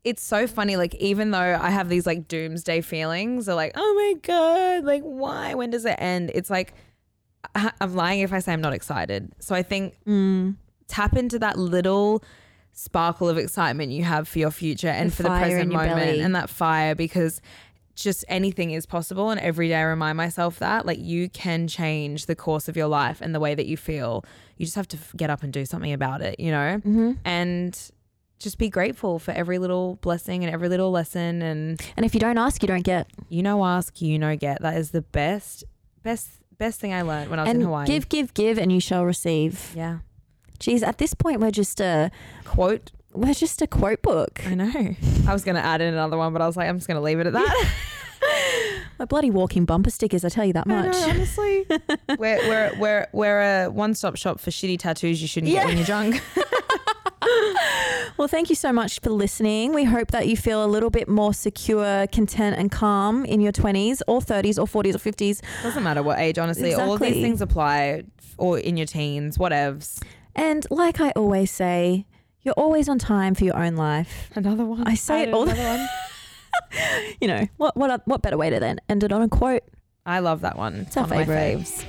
it's 0.03 0.23
so 0.23 0.47
funny. 0.47 0.77
Like 0.77 0.95
even 0.95 1.31
though 1.31 1.57
I 1.61 1.69
have 1.69 1.89
these 1.89 2.05
like 2.07 2.27
doomsday 2.27 2.81
feelings, 2.81 3.47
or 3.47 3.53
like, 3.55 3.73
oh 3.75 3.93
my 3.95 4.19
god, 4.21 4.83
like 4.83 5.03
why? 5.03 5.53
When 5.53 5.69
does 5.69 5.85
it 5.85 5.95
end? 5.99 6.31
It's 6.33 6.49
like 6.49 6.73
I'm 7.55 7.95
lying 7.95 8.21
if 8.21 8.31
I 8.33 8.39
say 8.39 8.53
I'm 8.53 8.61
not 8.61 8.73
excited. 8.73 9.31
So 9.39 9.55
I 9.55 9.63
think 9.63 9.95
Mm. 10.07 10.55
tap 10.87 11.15
into 11.17 11.39
that 11.39 11.57
little 11.57 12.23
sparkle 12.73 13.27
of 13.27 13.37
excitement 13.37 13.91
you 13.91 14.03
have 14.03 14.27
for 14.27 14.39
your 14.39 14.51
future 14.51 14.87
and 14.87 15.11
The 15.11 15.15
for 15.17 15.23
the 15.23 15.29
present 15.29 15.71
moment 15.71 15.95
belly. 15.97 16.21
and 16.21 16.33
that 16.35 16.49
fire 16.49 16.95
because 16.95 17.41
just 17.95 18.23
anything 18.29 18.71
is 18.71 18.85
possible 18.85 19.29
and 19.29 19.39
every 19.41 19.67
day 19.67 19.75
I 19.75 19.81
remind 19.81 20.15
myself 20.15 20.59
that 20.59 20.85
like 20.85 20.97
you 20.97 21.27
can 21.29 21.67
change 21.67 22.25
the 22.27 22.35
course 22.35 22.69
of 22.69 22.77
your 22.77 22.87
life 22.87 23.19
and 23.19 23.35
the 23.35 23.39
way 23.41 23.53
that 23.53 23.65
you 23.65 23.75
feel 23.75 24.23
you 24.57 24.65
just 24.65 24.77
have 24.77 24.87
to 24.87 24.97
get 25.17 25.29
up 25.29 25.43
and 25.43 25.51
do 25.51 25.65
something 25.65 25.91
about 25.91 26.21
it 26.21 26.39
you 26.39 26.49
know 26.49 26.81
Mhm. 26.85 27.17
and 27.25 27.91
just 28.41 28.57
be 28.57 28.69
grateful 28.69 29.19
for 29.19 29.31
every 29.31 29.57
little 29.59 29.95
blessing 30.01 30.43
and 30.43 30.53
every 30.53 30.67
little 30.69 30.91
lesson 30.91 31.41
and 31.41 31.81
And 31.95 32.05
if 32.05 32.13
you 32.13 32.19
don't 32.19 32.37
ask, 32.37 32.61
you 32.61 32.67
don't 32.67 32.83
get. 32.83 33.07
you 33.29 33.43
know 33.43 33.63
ask 33.65 34.01
you 34.01 34.17
know 34.19 34.35
get 34.35 34.61
that 34.61 34.75
is 34.77 34.91
the 34.91 35.01
best 35.01 35.63
best 36.03 36.29
best 36.57 36.79
thing 36.79 36.93
I 36.93 37.01
learned 37.03 37.29
when 37.29 37.39
I 37.39 37.43
was 37.43 37.49
and 37.49 37.59
in 37.61 37.65
Hawaii 37.65 37.85
give, 37.87 38.09
give, 38.09 38.33
give, 38.33 38.57
and 38.57 38.71
you 38.71 38.79
shall 38.79 39.05
receive. 39.05 39.71
yeah 39.75 39.99
Geez, 40.59 40.83
at 40.83 40.99
this 40.99 41.15
point, 41.15 41.39
we're 41.41 41.49
just 41.49 41.81
a 41.81 42.11
quote. 42.45 42.91
We're 43.13 43.33
just 43.33 43.63
a 43.63 43.67
quote 43.67 44.03
book. 44.03 44.41
I 44.45 44.53
know. 44.53 44.95
I 45.27 45.33
was 45.33 45.43
going 45.43 45.55
to 45.55 45.65
add 45.65 45.81
in 45.81 45.91
another 45.91 46.17
one, 46.17 46.33
but 46.33 46.41
I 46.43 46.45
was 46.45 46.55
like, 46.55 46.69
I'm 46.69 46.77
just 46.77 46.87
going 46.87 46.97
to 46.97 47.01
leave 47.01 47.19
it 47.19 47.25
at 47.25 47.33
that. 47.33 47.69
We're 48.99 49.07
bloody 49.07 49.31
walking 49.31 49.65
bumper 49.65 49.89
stickers. 49.89 50.23
I 50.23 50.29
tell 50.29 50.45
you 50.45 50.53
that 50.53 50.67
I 50.67 50.69
know, 50.69 50.87
much. 50.87 50.95
honestly. 51.09 51.65
we're, 52.19 52.37
we're, 52.47 52.71
we're, 52.77 53.07
we're 53.11 53.41
a 53.65 53.69
one 53.71 53.95
stop 53.95 54.15
shop 54.17 54.39
for 54.39 54.51
shitty 54.51 54.77
tattoos 54.77 55.19
you 55.19 55.27
shouldn't 55.27 55.51
get 55.51 55.65
when 55.65 55.77
you're 55.77 55.85
drunk. 55.87 56.21
Well, 58.17 58.27
thank 58.27 58.49
you 58.49 58.55
so 58.55 58.71
much 58.71 58.99
for 58.99 59.09
listening. 59.09 59.73
We 59.73 59.83
hope 59.83 60.11
that 60.11 60.27
you 60.27 60.35
feel 60.37 60.63
a 60.63 60.67
little 60.67 60.89
bit 60.89 61.07
more 61.07 61.33
secure, 61.33 62.05
content, 62.07 62.55
and 62.57 62.71
calm 62.71 63.25
in 63.25 63.41
your 63.41 63.51
20s 63.51 64.01
or 64.07 64.19
30s 64.19 64.59
or 64.59 64.65
40s 64.83 64.95
or 64.95 64.99
50s. 64.99 65.41
Doesn't 65.63 65.81
matter 65.83 66.03
what 66.03 66.19
age, 66.19 66.37
honestly. 66.37 66.73
All 66.73 66.93
of 66.93 66.99
these 66.99 67.15
things 67.15 67.41
apply, 67.41 68.03
or 68.37 68.59
in 68.59 68.77
your 68.77 68.85
teens, 68.85 69.37
whatevs. 69.37 70.03
And 70.35 70.65
like 70.69 70.99
I 70.99 71.11
always 71.11 71.51
say, 71.51 72.05
you're 72.41 72.53
always 72.55 72.87
on 72.89 72.99
time 72.99 73.33
for 73.35 73.43
your 73.45 73.57
own 73.57 73.75
life. 73.75 74.29
Another 74.35 74.65
one. 74.65 74.83
I 74.87 74.95
say 74.95 75.23
it 75.23 75.33
all 75.33 75.45
the 75.45 75.53
time. 75.55 75.87
You 77.21 77.27
know, 77.29 77.47
what 77.57 77.77
what 77.77 78.05
what 78.05 78.21
better 78.21 78.37
way 78.37 78.49
to 78.49 78.59
then 78.59 78.79
end 78.89 79.03
it 79.03 79.11
on 79.13 79.21
a 79.21 79.29
quote? 79.29 79.63
I 80.05 80.19
love 80.19 80.41
that 80.41 80.57
one. 80.57 80.81
It's 80.87 80.97
our 80.97 81.03
one 81.03 81.11
of 81.13 81.17
my 81.17 81.25
favourite. 81.25 81.59
faves. 81.65 81.83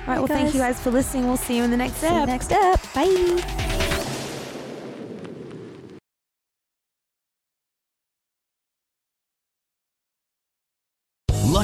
All 0.00 0.06
right. 0.08 0.18
Well, 0.18 0.26
thank 0.26 0.52
you 0.52 0.60
guys 0.60 0.80
for 0.80 0.90
listening. 0.90 1.26
We'll 1.26 1.36
see 1.36 1.56
you 1.56 1.62
in 1.62 1.70
the 1.70 1.76
next 1.76 1.94
See 1.98 2.06
you 2.06 2.12
step. 2.12 2.26
next 2.28 2.46
step. 2.46 2.82
Bye. 2.94 3.64